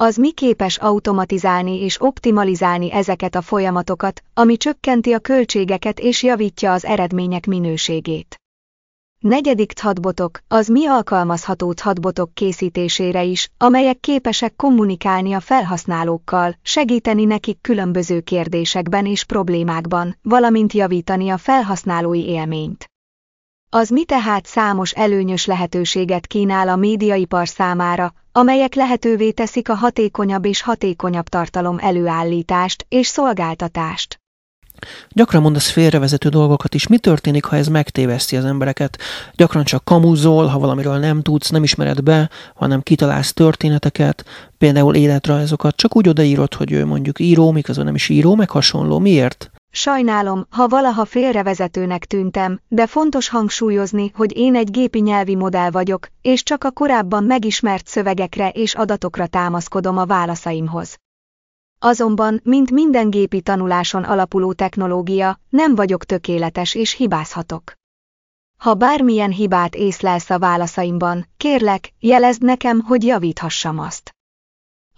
Az 0.00 0.16
mi 0.16 0.32
képes 0.32 0.78
automatizálni 0.78 1.82
és 1.82 2.00
optimalizálni 2.00 2.92
ezeket 2.92 3.34
a 3.34 3.42
folyamatokat, 3.42 4.22
ami 4.34 4.56
csökkenti 4.56 5.12
a 5.12 5.18
költségeket 5.18 6.00
és 6.00 6.22
javítja 6.22 6.72
az 6.72 6.84
eredmények 6.84 7.46
minőségét. 7.46 8.36
Negyedik 9.18 9.72
chatbotok, 9.72 10.38
az 10.48 10.68
mi 10.68 10.86
alkalmazható 10.86 11.72
chatbotok 11.72 12.34
készítésére 12.34 13.22
is, 13.22 13.50
amelyek 13.56 14.00
képesek 14.00 14.56
kommunikálni 14.56 15.32
a 15.32 15.40
felhasználókkal, 15.40 16.56
segíteni 16.62 17.24
nekik 17.24 17.60
különböző 17.60 18.20
kérdésekben 18.20 19.06
és 19.06 19.24
problémákban, 19.24 20.16
valamint 20.22 20.72
javítani 20.72 21.28
a 21.28 21.36
felhasználói 21.36 22.28
élményt. 22.28 22.86
Az 23.70 23.88
mi 23.88 24.04
tehát 24.04 24.46
számos 24.46 24.92
előnyös 24.92 25.46
lehetőséget 25.46 26.26
kínál 26.26 26.68
a 26.68 26.76
médiaipar 26.76 27.48
számára, 27.48 28.14
amelyek 28.38 28.74
lehetővé 28.74 29.30
teszik 29.30 29.68
a 29.68 29.74
hatékonyabb 29.74 30.44
és 30.44 30.62
hatékonyabb 30.62 31.28
tartalom 31.28 31.78
előállítást 31.80 32.86
és 32.88 33.06
szolgáltatást. 33.06 34.20
Gyakran 35.08 35.42
mondasz 35.42 35.70
félrevezető 35.70 36.28
dolgokat 36.28 36.74
is. 36.74 36.86
Mi 36.86 36.98
történik, 36.98 37.44
ha 37.44 37.56
ez 37.56 37.68
megtéveszti 37.68 38.36
az 38.36 38.44
embereket? 38.44 38.98
Gyakran 39.34 39.64
csak 39.64 39.84
kamuzol, 39.84 40.46
ha 40.46 40.58
valamiről 40.58 40.98
nem 40.98 41.22
tudsz, 41.22 41.50
nem 41.50 41.62
ismered 41.62 42.02
be, 42.02 42.30
hanem 42.54 42.82
kitalálsz 42.82 43.32
történeteket, 43.32 44.24
például 44.58 44.94
életrajzokat, 44.94 45.76
csak 45.76 45.96
úgy 45.96 46.08
odaírod, 46.08 46.54
hogy 46.54 46.72
ő 46.72 46.86
mondjuk 46.86 47.18
író, 47.18 47.50
miközben 47.50 47.84
nem 47.84 47.94
is 47.94 48.08
író, 48.08 48.34
meg 48.34 48.50
hasonló. 48.50 48.98
Miért? 48.98 49.50
Sajnálom, 49.70 50.46
ha 50.50 50.68
valaha 50.68 51.04
félrevezetőnek 51.04 52.04
tűntem, 52.04 52.60
de 52.68 52.86
fontos 52.86 53.28
hangsúlyozni, 53.28 54.12
hogy 54.14 54.36
én 54.36 54.54
egy 54.54 54.70
gépi 54.70 54.98
nyelvi 54.98 55.34
modell 55.34 55.70
vagyok, 55.70 56.08
és 56.22 56.42
csak 56.42 56.64
a 56.64 56.70
korábban 56.70 57.24
megismert 57.24 57.86
szövegekre 57.86 58.48
és 58.48 58.74
adatokra 58.74 59.26
támaszkodom 59.26 59.98
a 59.98 60.06
válaszaimhoz. 60.06 60.96
Azonban, 61.80 62.40
mint 62.44 62.70
minden 62.70 63.10
gépi 63.10 63.40
tanuláson 63.40 64.04
alapuló 64.04 64.52
technológia, 64.52 65.40
nem 65.48 65.74
vagyok 65.74 66.04
tökéletes 66.04 66.74
és 66.74 66.92
hibázhatok. 66.92 67.72
Ha 68.58 68.74
bármilyen 68.74 69.30
hibát 69.30 69.74
észlelsz 69.74 70.30
a 70.30 70.38
válaszaimban, 70.38 71.26
kérlek, 71.36 71.92
jelezd 71.98 72.42
nekem, 72.42 72.80
hogy 72.80 73.04
javíthassam 73.04 73.78
azt. 73.78 74.17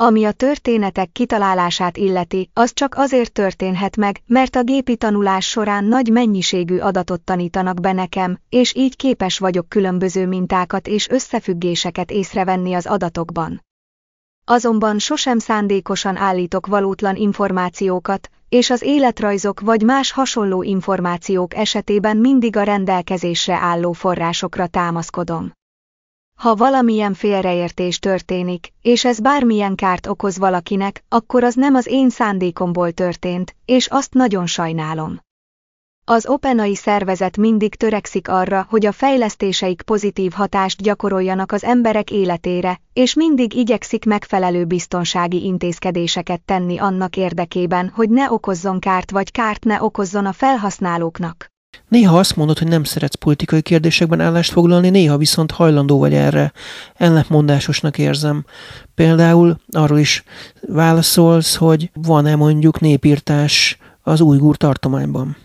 Ami 0.03 0.25
a 0.25 0.33
történetek 0.33 1.13
kitalálását 1.13 1.97
illeti, 1.97 2.51
az 2.53 2.73
csak 2.75 2.95
azért 2.97 3.33
történhet 3.33 3.97
meg, 3.97 4.21
mert 4.27 4.57
a 4.57 4.63
gépi 4.63 4.97
tanulás 4.97 5.49
során 5.49 5.85
nagy 5.85 6.09
mennyiségű 6.09 6.79
adatot 6.79 7.21
tanítanak 7.21 7.81
be 7.81 7.93
nekem, 7.93 8.39
és 8.49 8.75
így 8.75 8.97
képes 8.97 9.39
vagyok 9.39 9.69
különböző 9.69 10.27
mintákat 10.27 10.87
és 10.87 11.09
összefüggéseket 11.09 12.11
észrevenni 12.11 12.75
az 12.75 12.87
adatokban. 12.87 13.65
Azonban 14.45 14.99
sosem 14.99 15.39
szándékosan 15.39 16.17
állítok 16.17 16.67
valótlan 16.67 17.17
információkat, 17.17 18.31
és 18.49 18.71
az 18.71 18.83
életrajzok 18.83 19.61
vagy 19.61 19.83
más 19.83 20.13
hasonló 20.13 20.63
információk 20.63 21.55
esetében 21.55 22.17
mindig 22.17 22.57
a 22.57 22.63
rendelkezésre 22.63 23.55
álló 23.55 23.93
forrásokra 23.93 24.67
támaszkodom. 24.67 25.53
Ha 26.41 26.55
valamilyen 26.55 27.15
félreértés 27.15 27.99
történik, 27.99 28.73
és 28.83 29.05
ez 29.05 29.21
bármilyen 29.21 29.75
kárt 29.75 30.07
okoz 30.07 30.39
valakinek, 30.39 31.05
akkor 31.09 31.45
az 31.45 31.55
nem 31.55 31.75
az 31.75 31.87
én 31.87 32.11
szándékomból 32.11 32.93
történt, 32.93 33.57
és 33.65 33.87
azt 33.87 34.15
nagyon 34.15 34.47
sajnálom. 34.47 35.21
Az 36.05 36.27
OpenAI 36.27 36.75
szervezet 36.75 37.37
mindig 37.37 37.75
törekszik 37.75 38.29
arra, 38.29 38.67
hogy 38.71 38.87
a 38.87 38.93
fejlesztéseik 38.93 39.83
pozitív 39.83 40.33
hatást 40.33 40.83
gyakoroljanak 40.83 41.53
az 41.53 41.65
emberek 41.65 42.11
életére, 42.11 42.81
és 42.93 43.15
mindig 43.15 43.55
igyekszik 43.55 44.05
megfelelő 44.05 44.65
biztonsági 44.65 45.45
intézkedéseket 45.45 46.43
tenni 46.43 46.79
annak 46.79 47.17
érdekében, 47.17 47.89
hogy 47.95 48.11
ne 48.11 48.31
okozzon 48.31 48.79
kárt 48.79 49.11
vagy 49.11 49.31
kárt 49.31 49.65
ne 49.65 49.83
okozzon 49.83 50.27
a 50.27 50.33
felhasználóknak. 50.33 51.50
Néha 51.91 52.19
azt 52.19 52.37
mondod, 52.37 52.59
hogy 52.59 52.69
nem 52.69 52.85
szeretsz 52.85 53.15
politikai 53.15 53.63
kérdésekben 53.63 54.21
állást 54.21 54.53
foglalni, 54.53 54.91
néha 54.91 55.17
viszont 55.17 55.51
hajlandó 55.51 55.99
vagy 55.99 56.15
erre. 56.15 56.53
Ellentmondásosnak 56.95 57.99
érzem. 57.99 58.45
Például 58.95 59.57
arról 59.71 59.99
is 59.99 60.25
válaszolsz, 60.61 61.57
hogy 61.57 61.91
van-e 61.95 62.37
mondjuk 62.37 62.81
népírtás 62.81 63.79
az 64.03 64.21
újgúr 64.21 64.57
tartományban. 64.57 65.37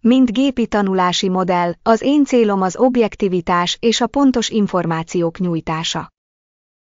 Mint 0.00 0.32
gépi 0.32 0.66
tanulási 0.66 1.28
modell, 1.28 1.72
az 1.82 2.02
én 2.02 2.24
célom 2.24 2.62
az 2.62 2.76
objektivitás 2.76 3.76
és 3.80 4.00
a 4.00 4.06
pontos 4.06 4.48
információk 4.48 5.38
nyújtása. 5.38 6.08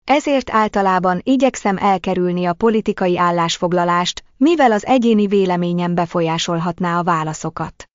Ezért 0.04 0.50
általában 0.50 1.22
igyekszem 1.24 1.78
elkerülni 1.78 2.46
a 2.46 2.54
politikai 2.54 3.18
állásfoglalást, 3.18 4.24
mivel 4.38 4.72
az 4.72 4.86
egyéni 4.86 5.28
véleményem 5.28 5.96
befolyásolhatná 5.96 7.00
a 7.00 7.04
válaszokat. 7.04 7.87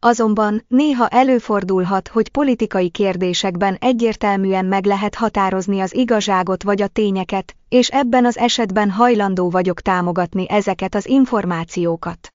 Azonban 0.00 0.64
néha 0.68 1.08
előfordulhat, 1.08 2.08
hogy 2.08 2.28
politikai 2.28 2.90
kérdésekben 2.90 3.76
egyértelműen 3.80 4.64
meg 4.64 4.84
lehet 4.84 5.14
határozni 5.14 5.80
az 5.80 5.94
igazságot 5.94 6.62
vagy 6.62 6.82
a 6.82 6.86
tényeket, 6.86 7.56
és 7.68 7.88
ebben 7.88 8.24
az 8.24 8.38
esetben 8.38 8.90
hajlandó 8.90 9.50
vagyok 9.50 9.80
támogatni 9.80 10.50
ezeket 10.50 10.94
az 10.94 11.06
információkat. 11.06 12.28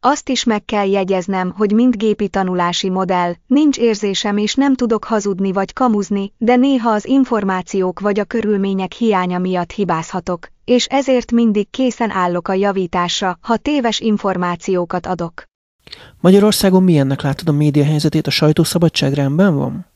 Azt 0.00 0.28
is 0.28 0.44
meg 0.44 0.64
kell 0.64 0.90
jegyeznem, 0.90 1.52
hogy 1.56 1.72
mint 1.72 1.96
gépi 1.96 2.28
tanulási 2.28 2.88
modell, 2.88 3.32
nincs 3.46 3.78
érzésem 3.78 4.36
és 4.36 4.54
nem 4.54 4.74
tudok 4.74 5.04
hazudni 5.04 5.52
vagy 5.52 5.72
kamuzni, 5.72 6.32
de 6.38 6.56
néha 6.56 6.90
az 6.90 7.06
információk 7.06 8.00
vagy 8.00 8.18
a 8.18 8.24
körülmények 8.24 8.92
hiánya 8.92 9.38
miatt 9.38 9.70
hibázhatok, 9.70 10.48
és 10.64 10.86
ezért 10.86 11.32
mindig 11.32 11.70
készen 11.70 12.10
állok 12.10 12.48
a 12.48 12.52
javításra, 12.52 13.38
ha 13.40 13.56
téves 13.56 14.00
információkat 14.00 15.06
adok. 15.06 15.44
Magyarországon 16.20 16.82
milyennek 16.82 17.22
látod 17.22 17.48
a 17.48 17.52
média 17.52 17.84
helyzetét, 17.84 18.26
a 18.26 18.30
sajtószabadság 18.30 19.12
rendben 19.12 19.56
van? 19.56 19.86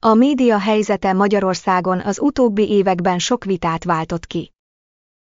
A 0.00 0.14
média 0.14 0.58
helyzete 0.58 1.12
Magyarországon 1.12 2.00
az 2.00 2.20
utóbbi 2.20 2.70
években 2.70 3.18
sok 3.18 3.44
vitát 3.44 3.84
váltott 3.84 4.26
ki. 4.26 4.52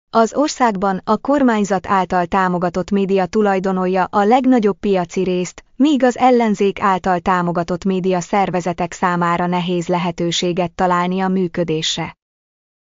Az 0.09 0.33
országban 0.35 1.01
a 1.03 1.17
kormányzat 1.17 1.87
által 1.87 2.25
támogatott 2.25 2.91
média 2.91 3.25
tulajdonolja 3.25 4.03
a 4.03 4.23
legnagyobb 4.23 4.77
piaci 4.79 5.23
részt, 5.23 5.63
míg 5.75 6.03
az 6.03 6.17
ellenzék 6.17 6.81
által 6.81 7.19
támogatott 7.19 7.83
média 7.83 8.19
szervezetek 8.19 8.93
számára 8.93 9.45
nehéz 9.45 9.87
lehetőséget 9.87 10.71
találni 10.71 11.19
a 11.19 11.27
működésre. 11.27 12.17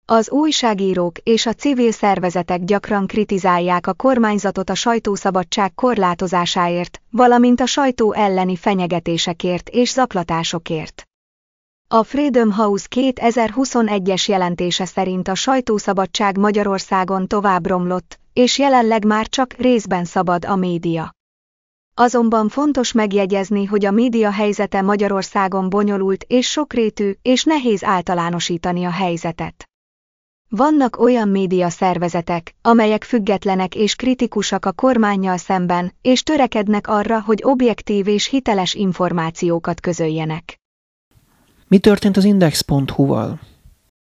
Az 0.07 0.31
újságírók 0.31 1.19
és 1.19 1.47
a 1.47 1.53
civil 1.53 1.91
szervezetek 1.91 2.65
gyakran 2.65 3.07
kritizálják 3.07 3.87
a 3.87 3.93
kormányzatot 3.95 4.71
a 4.71 4.75
sajtószabadság 4.75 5.75
korlátozásáért, 5.75 7.01
valamint 7.11 7.61
a 7.61 7.67
sajtó 7.67 8.13
elleni 8.13 8.57
fenyegetésekért 8.57 9.69
és 9.69 9.91
zaklatásokért. 9.91 11.03
A 11.89 12.03
Freedom 12.03 12.53
House 12.53 12.87
2021-es 12.91 14.29
jelentése 14.29 14.85
szerint 14.85 15.29
a 15.29 15.35
sajtószabadság 15.35 16.39
Magyarországon 16.39 17.29
tovább 17.29 17.67
romlott, 17.67 18.19
és 18.33 18.59
jelenleg 18.59 19.07
már 19.07 19.29
csak 19.29 19.53
részben 19.53 20.05
szabad 20.05 20.45
a 20.45 20.57
média. 20.57 21.11
Azonban 21.95 22.49
fontos 22.49 22.93
megjegyezni, 22.93 23.65
hogy 23.65 23.85
a 23.85 23.91
média 23.91 24.31
helyzete 24.31 24.83
Magyarországon 24.83 25.69
bonyolult 25.69 26.25
és 26.29 26.51
sokrétű, 26.51 27.13
és 27.23 27.45
nehéz 27.45 27.85
általánosítani 27.85 28.85
a 28.85 28.91
helyzetet. 28.91 29.69
Vannak 30.57 30.99
olyan 31.01 31.29
média 31.29 31.69
szervezetek, 31.69 32.55
amelyek 32.63 33.05
függetlenek 33.05 33.75
és 33.75 33.95
kritikusak 33.95 34.65
a 34.65 34.73
kormányjal 34.73 35.37
szemben, 35.37 35.93
és 36.03 36.23
törekednek 36.23 36.89
arra, 36.89 37.21
hogy 37.21 37.41
objektív 37.43 38.07
és 38.07 38.27
hiteles 38.27 38.75
információkat 38.75 39.81
közöljenek. 39.81 40.61
Mi 41.69 41.79
történt 41.79 42.17
az 42.17 42.25
Index.hu-val? 42.25 43.41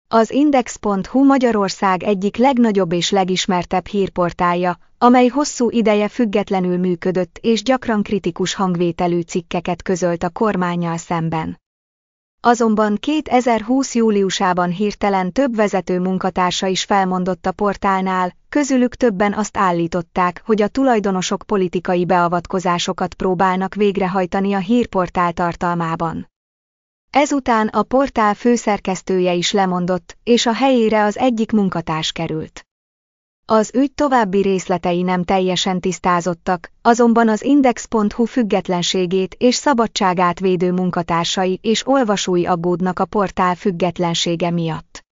Az 0.07 0.31
Index.hu 0.31 1.25
Magyarország 1.25 2.03
egyik 2.03 2.37
legnagyobb 2.37 2.91
és 2.91 3.09
legismertebb 3.09 3.87
hírportálja, 3.87 4.79
amely 4.97 5.27
hosszú 5.27 5.69
ideje 5.69 6.07
függetlenül 6.07 6.77
működött 6.77 7.37
és 7.41 7.63
gyakran 7.63 8.03
kritikus 8.03 8.53
hangvételű 8.53 9.19
cikkeket 9.21 9.81
közölt 9.81 10.23
a 10.23 10.29
kormányjal 10.29 10.97
szemben. 10.97 11.59
Azonban 12.43 12.95
2020 12.95 13.95
júliusában 13.95 14.69
hirtelen 14.69 15.31
több 15.31 15.55
vezető 15.55 15.99
munkatársa 15.99 16.67
is 16.67 16.83
felmondott 16.83 17.45
a 17.45 17.51
portálnál, 17.51 18.35
közülük 18.49 18.95
többen 18.95 19.33
azt 19.33 19.57
állították, 19.57 20.41
hogy 20.45 20.61
a 20.61 20.67
tulajdonosok 20.67 21.43
politikai 21.45 22.05
beavatkozásokat 22.05 23.13
próbálnak 23.13 23.75
végrehajtani 23.75 24.53
a 24.53 24.57
hírportál 24.57 25.33
tartalmában. 25.33 26.29
Ezután 27.11 27.67
a 27.67 27.83
portál 27.83 28.33
főszerkesztője 28.33 29.33
is 29.33 29.51
lemondott, 29.51 30.17
és 30.23 30.45
a 30.45 30.53
helyére 30.53 31.03
az 31.03 31.17
egyik 31.17 31.51
munkatárs 31.51 32.11
került. 32.11 32.65
Az 33.45 33.71
ügy 33.73 33.93
további 33.93 34.41
részletei 34.41 35.01
nem 35.01 35.23
teljesen 35.23 35.79
tisztázottak, 35.79 36.71
azonban 36.81 37.29
az 37.29 37.43
Index.hu 37.43 38.25
függetlenségét 38.25 39.35
és 39.37 39.55
szabadságát 39.55 40.39
védő 40.39 40.71
munkatársai 40.71 41.59
és 41.61 41.87
olvasói 41.87 42.45
aggódnak 42.45 42.99
a 42.99 43.05
portál 43.05 43.55
függetlensége 43.55 44.49
miatt. 44.49 45.05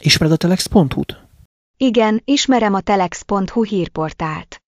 Ismered 0.00 0.34
a 0.34 0.36
telex.hu-t? 0.36 1.20
Igen, 1.76 2.22
ismerem 2.24 2.74
a 2.74 2.80
telex.hu 2.80 3.64
hírportált. 3.64 4.60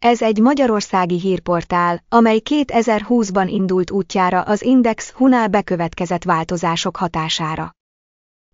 Ez 0.00 0.22
egy 0.22 0.38
magyarországi 0.38 1.20
hírportál, 1.20 2.04
amely 2.08 2.40
2020-ban 2.50 3.46
indult 3.48 3.90
útjára 3.90 4.42
az 4.42 4.62
Index 4.62 5.10
hunál 5.10 5.48
bekövetkezett 5.48 6.24
változások 6.24 6.96
hatására. 6.96 7.70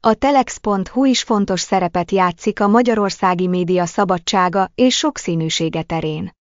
A 0.02 0.14
telex.hu 0.14 1.04
is 1.04 1.22
fontos 1.22 1.60
szerepet 1.60 2.10
játszik 2.10 2.60
a 2.60 2.68
magyarországi 2.68 3.46
média 3.46 3.86
szabadsága 3.86 4.70
és 4.74 4.96
sokszínűsége 4.96 5.82
terén. 5.82 6.32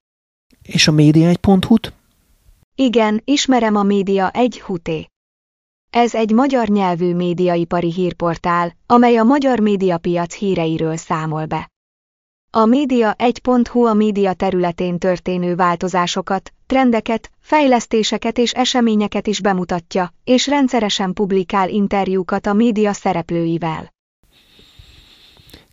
És 0.62 0.88
a 0.88 0.92
média 0.92 1.32
1.hu-t? 1.32 1.94
Igen, 2.76 3.22
ismerem 3.26 3.76
a 3.76 3.84
média 3.84 4.30
1 4.30 4.62
huté. 4.62 5.08
Ez 5.90 6.16
egy 6.16 6.32
magyar 6.32 6.68
nyelvű 6.68 7.16
médiaipari 7.16 7.92
hírportál, 7.94 8.76
amely 8.86 9.18
a 9.18 9.24
magyar 9.24 9.60
médiapiac 9.60 10.34
híreiről 10.34 10.96
számol 10.96 11.46
be. 11.46 11.70
A 12.52 12.66
Média 12.66 13.16
1.hu 13.18 13.86
a 13.86 13.94
média 13.94 14.34
területén 14.34 15.00
történő 15.00 15.56
változásokat, 15.56 16.54
trendeket, 16.66 17.32
fejlesztéseket 17.50 18.38
és 18.38 18.54
eseményeket 18.54 19.28
is 19.28 19.42
bemutatja, 19.42 20.14
és 20.24 20.48
rendszeresen 20.48 21.14
publikál 21.14 21.70
interjúkat 21.70 22.48
a 22.48 22.54
média 22.54 22.94
szereplőivel. 22.94 23.94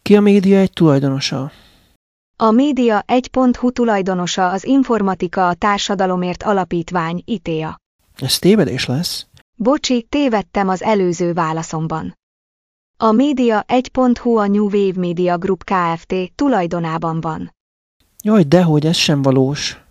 Ki 0.02 0.16
a 0.16 0.20
média 0.20 0.58
egy 0.58 0.70
tulajdonosa? 0.72 1.50
A 2.38 2.50
Média 2.50 3.04
1.hu 3.06 3.72
tulajdonosa 3.72 4.50
az 4.50 4.64
Informatika 4.64 5.48
a 5.48 5.54
Társadalomért 5.54 6.42
Alapítvány 6.42 7.22
ITEA. 7.24 7.76
Ez 8.16 8.38
tévedés 8.38 8.86
lesz? 8.86 9.26
Bocsi, 9.56 10.06
tévedtem 10.08 10.68
az 10.68 10.82
előző 10.82 11.32
válaszomban. 11.32 12.14
A 12.96 13.12
Média 13.12 13.64
1.hu 13.68 14.36
a 14.36 14.46
New 14.46 14.64
Wave 14.64 15.00
Media 15.00 15.38
Group 15.38 15.64
Kft. 15.64 16.14
tulajdonában 16.34 17.20
van. 17.20 17.54
Jaj, 18.22 18.42
dehogy, 18.42 18.86
ez 18.86 18.96
sem 18.96 19.22
valós. 19.22 19.86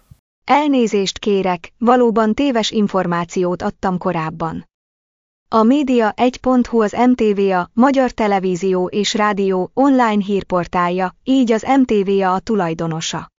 Elnézést 0.46 1.20
kérek, 1.20 1.74
valóban 1.78 2.34
téves 2.34 2.72
információt 2.72 3.62
adtam 3.62 3.98
korábban. 3.98 4.70
A 5.50 5.64
Média 5.64 6.14
1.hu 6.16 6.82
az 6.82 6.96
MTV-a, 7.10 7.70
Magyar 7.74 8.12
Televízió 8.12 8.88
és 8.88 9.14
Rádió 9.14 9.72
online 9.74 10.24
hírportálja, 10.24 11.16
így 11.24 11.52
az 11.52 11.66
MTV-a 11.80 12.34
a 12.34 12.39
tulajdonosa. 12.39 13.32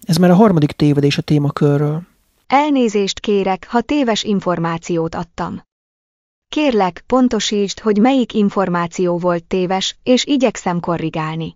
Ez 0.00 0.16
már 0.16 0.30
a 0.30 0.34
harmadik 0.34 0.72
tévedés 0.72 1.18
a 1.18 1.22
témakörről. 1.22 2.02
Elnézést 2.46 3.20
kérek, 3.20 3.66
ha 3.68 3.80
téves 3.80 4.22
információt 4.22 5.14
adtam. 5.14 5.62
Kérlek, 6.48 7.04
pontosítsd, 7.06 7.78
hogy 7.78 7.98
melyik 7.98 8.34
információ 8.34 9.18
volt 9.18 9.44
téves, 9.44 9.96
és 10.02 10.24
igyekszem 10.24 10.80
korrigálni. 10.80 11.54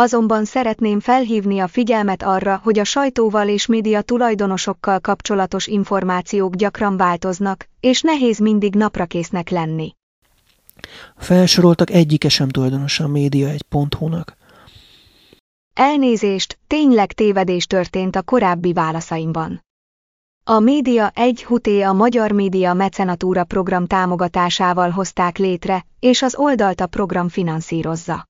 Azonban 0.00 0.44
szeretném 0.44 1.00
felhívni 1.00 1.58
a 1.58 1.68
figyelmet 1.68 2.22
arra, 2.22 2.60
hogy 2.62 2.78
a 2.78 2.84
sajtóval 2.84 3.48
és 3.48 3.66
média 3.66 4.02
tulajdonosokkal 4.02 5.00
kapcsolatos 5.00 5.66
információk 5.66 6.54
gyakran 6.54 6.96
változnak, 6.96 7.68
és 7.80 8.00
nehéz 8.02 8.38
mindig 8.38 8.74
naprakésznek 8.74 9.48
lenni. 9.48 9.94
Felsoroltak 11.16 11.90
egyike 11.90 12.28
sem 12.28 12.48
tulajdonosa 12.48 13.04
a 13.04 13.08
média 13.08 13.48
egy 13.48 13.64
.hu-nak. 13.98 14.36
Elnézést, 15.74 16.58
tényleg 16.66 17.12
tévedés 17.12 17.66
történt 17.66 18.16
a 18.16 18.22
korábbi 18.22 18.72
válaszaimban. 18.72 19.64
A 20.44 20.58
Média 20.58 21.10
1 21.14 21.44
Huté 21.44 21.82
a 21.82 21.92
Magyar 21.92 22.32
Média 22.32 22.74
Mecenatúra 22.74 23.44
program 23.44 23.86
támogatásával 23.86 24.90
hozták 24.90 25.38
létre, 25.38 25.86
és 26.00 26.22
az 26.22 26.34
oldalt 26.36 26.80
a 26.80 26.86
program 26.86 27.28
finanszírozza. 27.28 28.26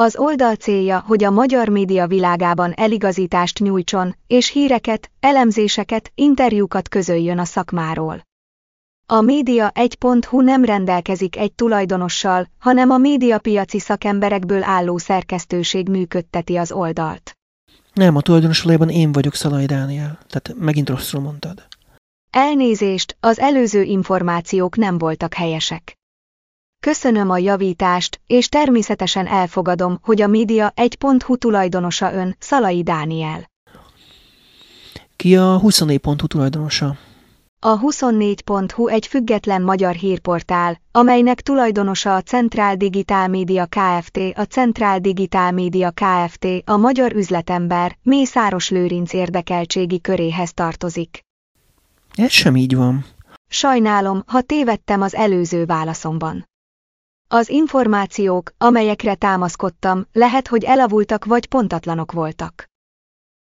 Az 0.00 0.16
oldal 0.16 0.54
célja, 0.54 1.04
hogy 1.06 1.24
a 1.24 1.30
magyar 1.30 1.68
média 1.68 2.06
világában 2.06 2.72
eligazítást 2.72 3.58
nyújtson, 3.58 4.16
és 4.26 4.50
híreket, 4.50 5.10
elemzéseket, 5.20 6.10
interjúkat 6.14 6.88
közöljön 6.88 7.38
a 7.38 7.44
szakmáról. 7.44 8.22
A 9.06 9.20
Média 9.20 9.70
1.hu 9.74 10.40
nem 10.40 10.64
rendelkezik 10.64 11.36
egy 11.36 11.52
tulajdonossal, 11.52 12.48
hanem 12.58 12.90
a 12.90 12.98
médiapiaci 12.98 13.78
szakemberekből 13.78 14.62
álló 14.62 14.98
szerkesztőség 14.98 15.88
működteti 15.88 16.56
az 16.56 16.72
oldalt. 16.72 17.32
Nem, 17.92 18.16
a 18.16 18.20
tulajdonos 18.20 18.60
valójában 18.60 18.90
én 18.90 19.12
vagyok 19.12 19.34
Szalai 19.34 19.66
Dániel. 19.66 20.18
Tehát 20.28 20.54
megint 20.58 20.88
rosszul 20.88 21.20
mondtad. 21.20 21.66
Elnézést, 22.30 23.16
az 23.20 23.38
előző 23.38 23.82
információk 23.82 24.76
nem 24.76 24.98
voltak 24.98 25.34
helyesek. 25.34 25.98
Köszönöm 26.90 27.30
a 27.30 27.38
javítást, 27.38 28.20
és 28.26 28.48
természetesen 28.48 29.26
elfogadom, 29.26 29.98
hogy 30.02 30.22
a 30.22 30.26
média 30.26 30.72
1.hu 30.76 31.36
tulajdonosa 31.36 32.12
ön, 32.12 32.36
Szalai 32.38 32.82
Dániel. 32.82 33.50
Ki 35.16 35.36
a 35.36 35.60
24.hu 35.62 36.26
tulajdonosa? 36.26 36.96
A 37.60 37.78
24.hu 37.80 38.88
egy 38.88 39.06
független 39.06 39.62
magyar 39.62 39.94
hírportál, 39.94 40.80
amelynek 40.92 41.40
tulajdonosa 41.40 42.14
a 42.14 42.22
Centrál 42.22 42.76
Digitál 42.76 43.28
Média 43.28 43.66
Kft. 43.66 44.18
A 44.34 44.42
Centrál 44.42 44.98
Digitál 44.98 45.52
Média 45.52 45.90
Kft. 45.90 46.46
a 46.64 46.76
magyar 46.76 47.12
üzletember, 47.12 47.96
Mészáros 48.02 48.70
Lőrinc 48.70 49.12
érdekeltségi 49.12 50.00
köréhez 50.00 50.52
tartozik. 50.52 51.20
Ez 52.14 52.30
sem 52.30 52.56
így 52.56 52.76
van. 52.76 53.04
Sajnálom, 53.48 54.22
ha 54.26 54.40
tévedtem 54.40 55.00
az 55.00 55.14
előző 55.14 55.64
válaszomban. 55.64 56.52
Az 57.28 57.48
információk, 57.48 58.50
amelyekre 58.58 59.14
támaszkodtam, 59.14 60.06
lehet, 60.12 60.48
hogy 60.48 60.64
elavultak 60.64 61.24
vagy 61.24 61.46
pontatlanok 61.46 62.12
voltak. 62.12 62.72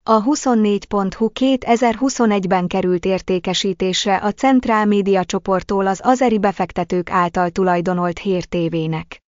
A 0.04 0.22
24.hu 0.22 1.30
2021-ben 1.40 2.66
került 2.66 3.04
értékesítésre 3.04 4.16
a 4.16 4.32
Centrál 4.32 4.86
Média 4.86 5.24
csoporttól 5.24 5.86
az 5.86 6.00
azeri 6.02 6.38
befektetők 6.38 7.10
által 7.10 7.50
tulajdonolt 7.50 8.18
Hír 8.18 8.44
TV-nek. 8.44 9.22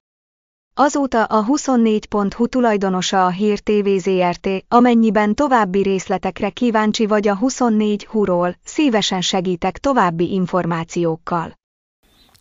Azóta 0.74 1.24
a 1.24 1.44
24.hu 1.44 2.46
tulajdonosa 2.46 3.24
a 3.24 3.30
Hír 3.30 3.58
TV 3.58 3.88
ZRT, 3.96 4.48
amennyiben 4.68 5.34
további 5.34 5.82
részletekre 5.82 6.50
kíváncsi 6.50 7.06
vagy 7.06 7.28
a 7.28 7.38
24.hu-ról, 7.38 8.56
szívesen 8.64 9.20
segítek 9.20 9.78
további 9.78 10.32
információkkal. 10.32 11.59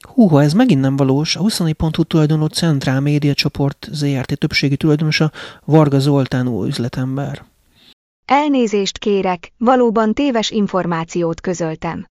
Húha, 0.07 0.41
ez 0.41 0.53
megint 0.53 0.81
nem 0.81 0.95
valós. 0.95 1.35
A 1.35 1.41
24.hu 1.41 2.03
tulajdonló 2.03 2.45
Centrál 2.45 2.99
Média 2.99 3.33
csoport 3.33 3.87
ZRT 3.91 4.37
többségi 4.37 4.77
tulajdonosa 4.77 5.31
Varga 5.65 5.99
Zoltán 5.99 6.47
új 6.47 6.67
üzletember. 6.67 7.45
Elnézést 8.25 8.97
kérek, 8.97 9.53
valóban 9.57 10.13
téves 10.13 10.49
információt 10.49 11.41
közöltem. 11.41 12.05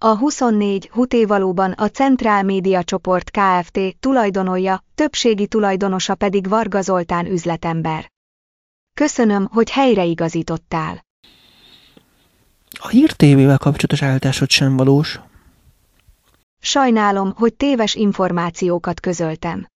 A 0.00 0.16
24 0.16 0.88
Huté 0.92 1.24
valóban 1.24 1.72
a 1.72 1.88
Centrál 1.88 2.42
Média 2.42 2.84
Csoport 2.84 3.30
Kft. 3.30 3.80
tulajdonolja, 4.00 4.84
többségi 4.94 5.46
tulajdonosa 5.46 6.14
pedig 6.14 6.48
Varga 6.48 6.80
Zoltán 6.80 7.26
üzletember. 7.26 8.10
Köszönöm, 8.94 9.48
hogy 9.50 9.70
helyreigazítottál. 9.70 11.06
A 12.70 12.88
Hír 12.88 13.12
TV-vel 13.12 13.58
kapcsolatos 13.58 14.02
állításod 14.02 14.50
sem 14.50 14.76
valós. 14.76 15.20
Sajnálom, 16.60 17.32
hogy 17.36 17.54
téves 17.54 17.94
információkat 17.94 19.00
közöltem. 19.00 19.66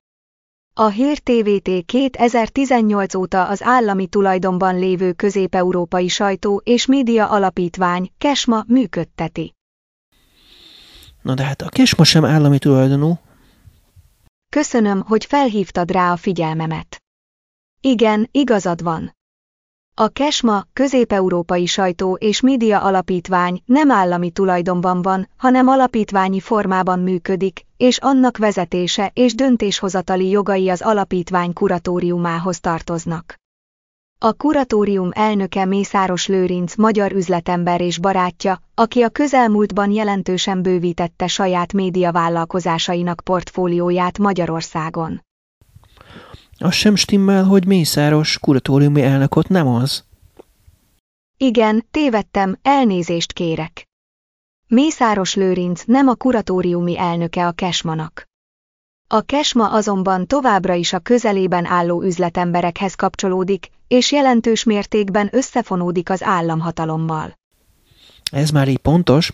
A 0.74 0.86
Hír 0.86 1.18
TVT 1.18 1.84
2018 1.84 3.14
óta 3.14 3.48
az 3.48 3.62
állami 3.62 4.06
tulajdonban 4.06 4.78
lévő 4.78 5.12
közép-európai 5.12 6.08
sajtó 6.08 6.60
és 6.64 6.86
média 6.86 7.28
alapítvány, 7.28 8.12
Kesma 8.18 8.64
működteti. 8.66 9.54
Na 11.22 11.34
de 11.34 11.44
hát 11.44 11.62
a 11.62 11.68
Kesma 11.68 12.04
sem 12.04 12.24
állami 12.24 12.58
tulajdonú. 12.58 13.18
Köszönöm, 14.48 15.00
hogy 15.00 15.24
felhívtad 15.24 15.90
rá 15.90 16.12
a 16.12 16.16
figyelmemet. 16.16 17.02
Igen, 17.80 18.28
igazad 18.30 18.82
van. 18.82 19.14
A 20.02 20.08
Kesma, 20.08 20.64
közép-európai 20.72 21.66
sajtó 21.66 22.14
és 22.20 22.40
média 22.40 22.80
alapítvány 22.80 23.62
nem 23.64 23.90
állami 23.90 24.30
tulajdonban 24.30 25.02
van, 25.02 25.28
hanem 25.36 25.68
alapítványi 25.68 26.40
formában 26.40 26.98
működik, 26.98 27.60
és 27.76 27.98
annak 27.98 28.36
vezetése 28.36 29.10
és 29.14 29.34
döntéshozatali 29.34 30.28
jogai 30.28 30.68
az 30.68 30.82
alapítvány 30.82 31.52
kuratóriumához 31.52 32.60
tartoznak. 32.60 33.34
A 34.18 34.32
kuratórium 34.32 35.10
elnöke 35.12 35.64
Mészáros 35.64 36.26
Lőrinc 36.26 36.76
magyar 36.76 37.12
üzletember 37.12 37.80
és 37.80 37.98
barátja, 37.98 38.62
aki 38.74 39.02
a 39.02 39.08
közelmúltban 39.08 39.90
jelentősen 39.90 40.62
bővítette 40.62 41.26
saját 41.26 41.72
médiavállalkozásainak 41.72 43.20
portfólióját 43.24 44.18
Magyarországon. 44.18 45.20
Az 46.62 46.72
sem 46.74 46.94
stimmel, 46.94 47.44
hogy 47.44 47.66
Mészáros 47.66 48.38
kuratóriumi 48.38 49.02
elnök 49.02 49.36
ott 49.36 49.48
nem 49.48 49.68
az. 49.68 50.04
Igen, 51.36 51.86
tévedtem, 51.90 52.58
elnézést 52.62 53.32
kérek. 53.32 53.88
Mészáros 54.66 55.34
Lőrinc 55.34 55.82
nem 55.86 56.08
a 56.08 56.14
kuratóriumi 56.14 56.98
elnöke 56.98 57.46
a 57.46 57.52
Kesmanak. 57.52 58.24
A 59.08 59.20
Kesma 59.20 59.70
azonban 59.70 60.26
továbbra 60.26 60.74
is 60.74 60.92
a 60.92 60.98
közelében 60.98 61.64
álló 61.64 62.02
üzletemberekhez 62.02 62.94
kapcsolódik, 62.94 63.70
és 63.88 64.12
jelentős 64.12 64.64
mértékben 64.64 65.28
összefonódik 65.32 66.10
az 66.10 66.22
államhatalommal. 66.22 67.38
Ez 68.32 68.50
már 68.50 68.68
így 68.68 68.78
pontos. 68.78 69.32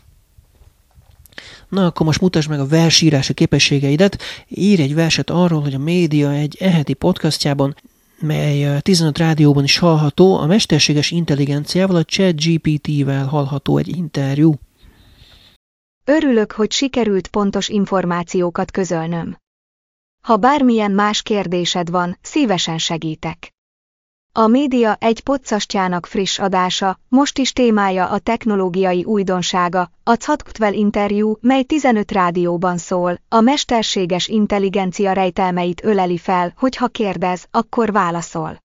Na, 1.68 1.86
akkor 1.86 2.06
most 2.06 2.20
mutasd 2.20 2.48
meg 2.48 2.60
a 2.60 2.66
versírási 2.66 3.34
képességeidet. 3.34 4.22
Ír 4.48 4.80
egy 4.80 4.94
verset 4.94 5.30
arról, 5.30 5.60
hogy 5.60 5.74
a 5.74 5.78
média 5.78 6.32
egy 6.32 6.56
eheti 6.60 6.94
podcastjában, 6.94 7.76
mely 8.20 8.80
15 8.80 9.18
rádióban 9.18 9.64
is 9.64 9.78
hallható, 9.78 10.38
a 10.38 10.46
mesterséges 10.46 11.10
intelligenciával, 11.10 11.96
a 11.96 12.04
chat 12.04 12.44
GPT-vel 12.44 13.26
hallható 13.26 13.76
egy 13.76 13.96
interjú. 13.96 14.54
Örülök, 16.04 16.52
hogy 16.52 16.72
sikerült 16.72 17.28
pontos 17.28 17.68
információkat 17.68 18.70
közölnöm. 18.70 19.36
Ha 20.22 20.36
bármilyen 20.36 20.90
más 20.90 21.22
kérdésed 21.22 21.90
van, 21.90 22.18
szívesen 22.22 22.78
segítek. 22.78 23.52
A 24.32 24.46
média 24.46 24.96
egy 25.00 25.20
poccastjának 25.20 26.06
friss 26.06 26.38
adása, 26.38 26.98
most 27.08 27.38
is 27.38 27.52
témája 27.52 28.08
a 28.08 28.18
technológiai 28.18 29.04
újdonsága, 29.04 29.90
a 30.02 30.12
Catkutvel 30.12 30.74
interjú, 30.74 31.36
mely 31.40 31.62
15 31.62 32.12
rádióban 32.12 32.78
szól, 32.78 33.20
a 33.28 33.40
mesterséges 33.40 34.28
intelligencia 34.28 35.12
rejtelmeit 35.12 35.84
öleli 35.84 36.18
fel, 36.18 36.52
hogyha 36.56 36.86
kérdez, 36.88 37.46
akkor 37.50 37.92
válaszol. 37.92 38.62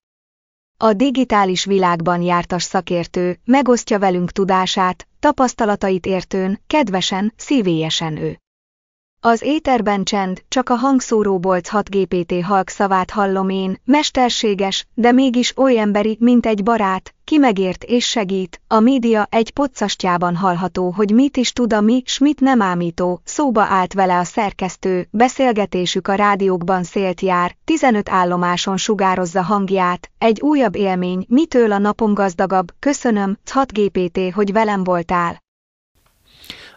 A 0.77 0.93
digitális 0.93 1.65
világban 1.65 2.21
jártas 2.21 2.63
szakértő 2.63 3.39
megosztja 3.45 3.99
velünk 3.99 4.31
tudását, 4.31 5.07
tapasztalatait 5.19 6.05
értőn, 6.05 6.59
kedvesen, 6.67 7.33
szívélyesen 7.35 8.17
ő. 8.17 8.42
Az 9.25 9.41
éterben 9.41 10.03
csend, 10.03 10.43
csak 10.47 10.69
a 10.69 10.75
hangszóróbolc 10.75 11.67
6 11.67 11.89
GPT 11.89 12.43
halk 12.43 12.69
szavát 12.69 13.11
hallom 13.11 13.49
én, 13.49 13.81
mesterséges, 13.85 14.87
de 14.93 15.11
mégis 15.11 15.57
oly 15.57 15.79
emberi, 15.79 16.17
mint 16.19 16.45
egy 16.45 16.63
barát, 16.63 17.13
ki 17.23 17.37
megért 17.37 17.83
és 17.83 18.05
segít. 18.05 18.61
A 18.67 18.79
média 18.79 19.27
egy 19.29 19.51
poccastjában 19.51 20.35
hallható, 20.35 20.91
hogy 20.91 21.11
mit 21.11 21.37
is 21.37 21.51
tud 21.51 21.73
a 21.73 21.81
mi, 21.81 22.01
s 22.05 22.17
mit 22.17 22.39
nem 22.39 22.61
ámító, 22.61 23.21
szóba 23.23 23.61
állt 23.61 23.93
vele 23.93 24.17
a 24.17 24.23
szerkesztő, 24.23 25.07
beszélgetésük 25.11 26.07
a 26.07 26.13
rádiókban 26.13 26.83
szélt 26.83 27.21
jár, 27.21 27.55
15 27.65 28.09
állomáson 28.09 28.77
sugározza 28.77 29.41
hangját, 29.41 30.09
egy 30.17 30.41
újabb 30.41 30.75
élmény, 30.75 31.25
mitől 31.29 31.71
a 31.71 31.77
napom 31.77 32.13
gazdagabb, 32.13 32.71
köszönöm, 32.79 33.37
6 33.51 33.71
GPT, 33.71 34.33
hogy 34.33 34.51
velem 34.51 34.83
voltál 34.83 35.42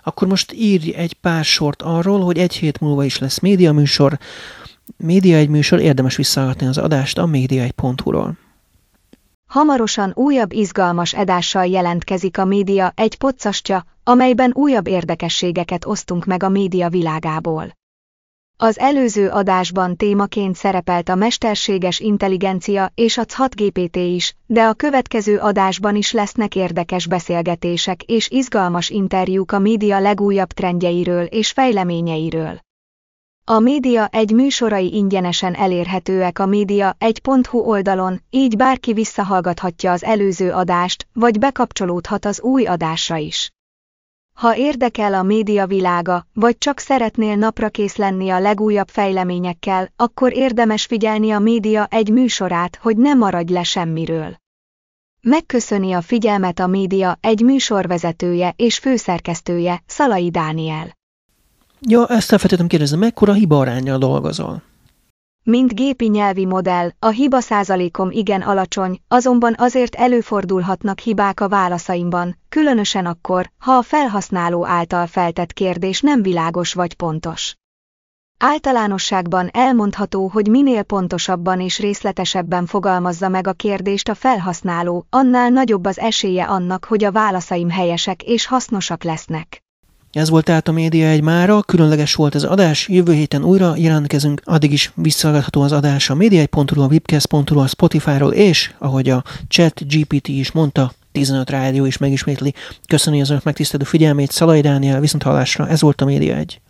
akkor 0.07 0.29
most 0.29 0.53
írj 0.53 0.95
egy 0.95 1.13
pár 1.13 1.45
sort 1.45 1.83
arról, 1.83 2.21
hogy 2.21 2.39
egy 2.39 2.55
hét 2.55 2.81
múlva 2.81 3.05
is 3.05 3.19
lesz 3.19 3.39
média 3.39 3.73
műsor. 3.73 4.19
Média 4.97 5.37
egy 5.37 5.49
műsor, 5.49 5.81
érdemes 5.81 6.17
visszahallgatni 6.17 6.67
az 6.67 6.79
adást 6.79 7.19
a 7.19 7.25
média1.hu-ról. 7.25 8.39
Hamarosan 9.47 10.13
újabb 10.15 10.53
izgalmas 10.53 11.15
adással 11.15 11.67
jelentkezik 11.67 12.39
a 12.39 12.45
média 12.45 12.93
egy 12.95 13.19
poccastja, 13.19 13.85
amelyben 14.05 14.51
újabb 14.55 14.87
érdekességeket 14.87 15.85
osztunk 15.85 16.25
meg 16.25 16.43
a 16.43 16.49
média 16.49 16.89
világából. 16.89 17.77
Az 18.59 18.79
előző 18.79 19.29
adásban 19.29 19.97
témaként 19.97 20.57
szerepelt 20.57 21.09
a 21.09 21.15
mesterséges 21.15 22.01
intelligencia 22.01 22.93
és 22.95 23.19
a 23.19 23.25
6 23.35 23.55
GPT 23.55 23.97
is, 23.97 24.37
de 24.47 24.63
a 24.63 24.75
következő 24.75 25.39
adásban 25.39 25.97
is 25.97 26.13
lesznek 26.13 26.55
érdekes 26.55 27.07
beszélgetések 27.07 28.03
és 28.03 28.31
izgalmas 28.31 28.91
interjúk 28.91 29.53
a 29.53 29.59
média 29.59 29.99
legújabb 29.99 30.53
trendjeiről 30.53 31.25
és 31.25 31.51
fejleményeiről. 31.51 32.59
A 33.45 33.59
média 33.59 34.07
egy 34.07 34.31
műsorai 34.31 34.95
ingyenesen 34.95 35.55
elérhetőek 35.55 36.39
a 36.39 36.47
média 36.47 36.97
1.hu 37.01 37.59
oldalon, 37.59 38.21
így 38.31 38.57
bárki 38.57 38.93
visszahallgathatja 38.93 39.93
az 39.93 40.05
előző 40.05 40.53
adást, 40.53 41.07
vagy 41.13 41.39
bekapcsolódhat 41.39 42.25
az 42.25 42.41
új 42.41 42.67
adásra 42.67 43.17
is. 43.17 43.51
Ha 44.37 44.57
érdekel 44.57 45.15
a 45.15 45.23
média 45.23 45.67
világa, 45.67 46.27
vagy 46.33 46.59
csak 46.59 46.79
szeretnél 46.79 47.37
naprakész 47.37 47.97
lenni 47.97 48.29
a 48.29 48.39
legújabb 48.39 48.89
fejleményekkel, 48.89 49.93
akkor 49.97 50.37
érdemes 50.37 50.85
figyelni 50.85 51.31
a 51.31 51.39
média 51.39 51.87
egy 51.91 52.11
műsorát, 52.11 52.79
hogy 52.83 52.97
ne 52.97 53.15
maradj 53.15 53.53
le 53.53 53.63
semmiről. 53.63 54.37
Megköszöni 55.21 55.93
a 55.93 56.01
figyelmet 56.01 56.59
a 56.59 56.67
média 56.67 57.19
egy 57.21 57.41
műsorvezetője 57.41 58.53
és 58.57 58.79
főszerkesztője, 58.79 59.83
Szalai 59.87 60.31
Dániel. 60.31 60.97
Ja, 61.81 62.07
ezt 62.07 62.33
elfelejtettem 62.33 62.67
kérdezni, 62.67 62.97
mekkora 62.97 63.33
hiba 63.33 63.59
arányjal 63.59 63.99
dolgozol? 63.99 64.63
Mint 65.49 65.75
gépi 65.75 66.07
nyelvi 66.07 66.45
modell, 66.45 66.91
a 66.99 67.09
hiba 67.09 67.41
százalékom 67.41 68.11
igen 68.11 68.43
alacsony, 68.43 69.01
azonban 69.09 69.55
azért 69.59 69.95
előfordulhatnak 69.95 70.99
hibák 70.99 71.41
a 71.41 71.49
válaszaimban, 71.49 72.39
különösen 72.49 73.07
akkor, 73.07 73.51
ha 73.59 73.73
a 73.73 73.83
felhasználó 73.83 74.67
által 74.67 75.07
feltett 75.07 75.53
kérdés 75.53 76.01
nem 76.01 76.23
világos 76.23 76.73
vagy 76.73 76.95
pontos. 76.95 77.55
Általánosságban 78.39 79.49
elmondható, 79.53 80.29
hogy 80.29 80.49
minél 80.49 80.83
pontosabban 80.83 81.61
és 81.61 81.79
részletesebben 81.79 82.67
fogalmazza 82.67 83.29
meg 83.29 83.47
a 83.47 83.53
kérdést 83.53 84.09
a 84.09 84.15
felhasználó, 84.15 85.07
annál 85.11 85.51
nagyobb 85.51 85.85
az 85.85 85.99
esélye 85.99 86.45
annak, 86.45 86.85
hogy 86.85 87.05
a 87.05 87.13
válaszaim 87.13 87.71
helyesek 87.71 88.23
és 88.23 88.47
hasznosak 88.47 89.05
lesznek. 89.05 89.66
Ez 90.17 90.31
volt 90.31 90.45
tehát 90.45 90.69
a 90.69 90.73
média 90.73 91.07
egy 91.07 91.23
mára, 91.23 91.63
különleges 91.63 92.15
volt 92.15 92.35
az 92.35 92.45
adás, 92.45 92.89
jövő 92.89 93.13
héten 93.13 93.45
újra 93.45 93.77
jelentkezünk, 93.77 94.41
addig 94.45 94.73
is 94.73 94.93
visszahallgatható 94.95 95.63
az 95.63 95.73
adás 95.73 96.11
a 96.11 96.15
média1.ru, 96.15 96.83
a 96.83 96.87
webcast.ru, 96.87 97.59
a 97.59 97.67
Spotify-ról, 97.67 98.33
és 98.33 98.73
ahogy 98.79 99.09
a 99.09 99.25
chat 99.49 99.87
GPT 99.89 100.29
is 100.29 100.53
mondta, 100.53 100.93
15 101.13 101.51
rádió 101.51 101.85
is 101.85 101.99
megismétli. 101.99 102.55
Köszönjük 102.87 103.23
az 103.23 103.31
önök 103.31 103.45
megtisztelő 103.45 103.85
figyelmét, 103.85 104.31
Szalai 104.31 104.61
Dániel, 104.61 105.01
viszont 105.01 105.23
hallásra, 105.23 105.69
ez 105.69 105.81
volt 105.81 106.01
a 106.01 106.05
Média 106.05 106.37
egy. 106.37 106.61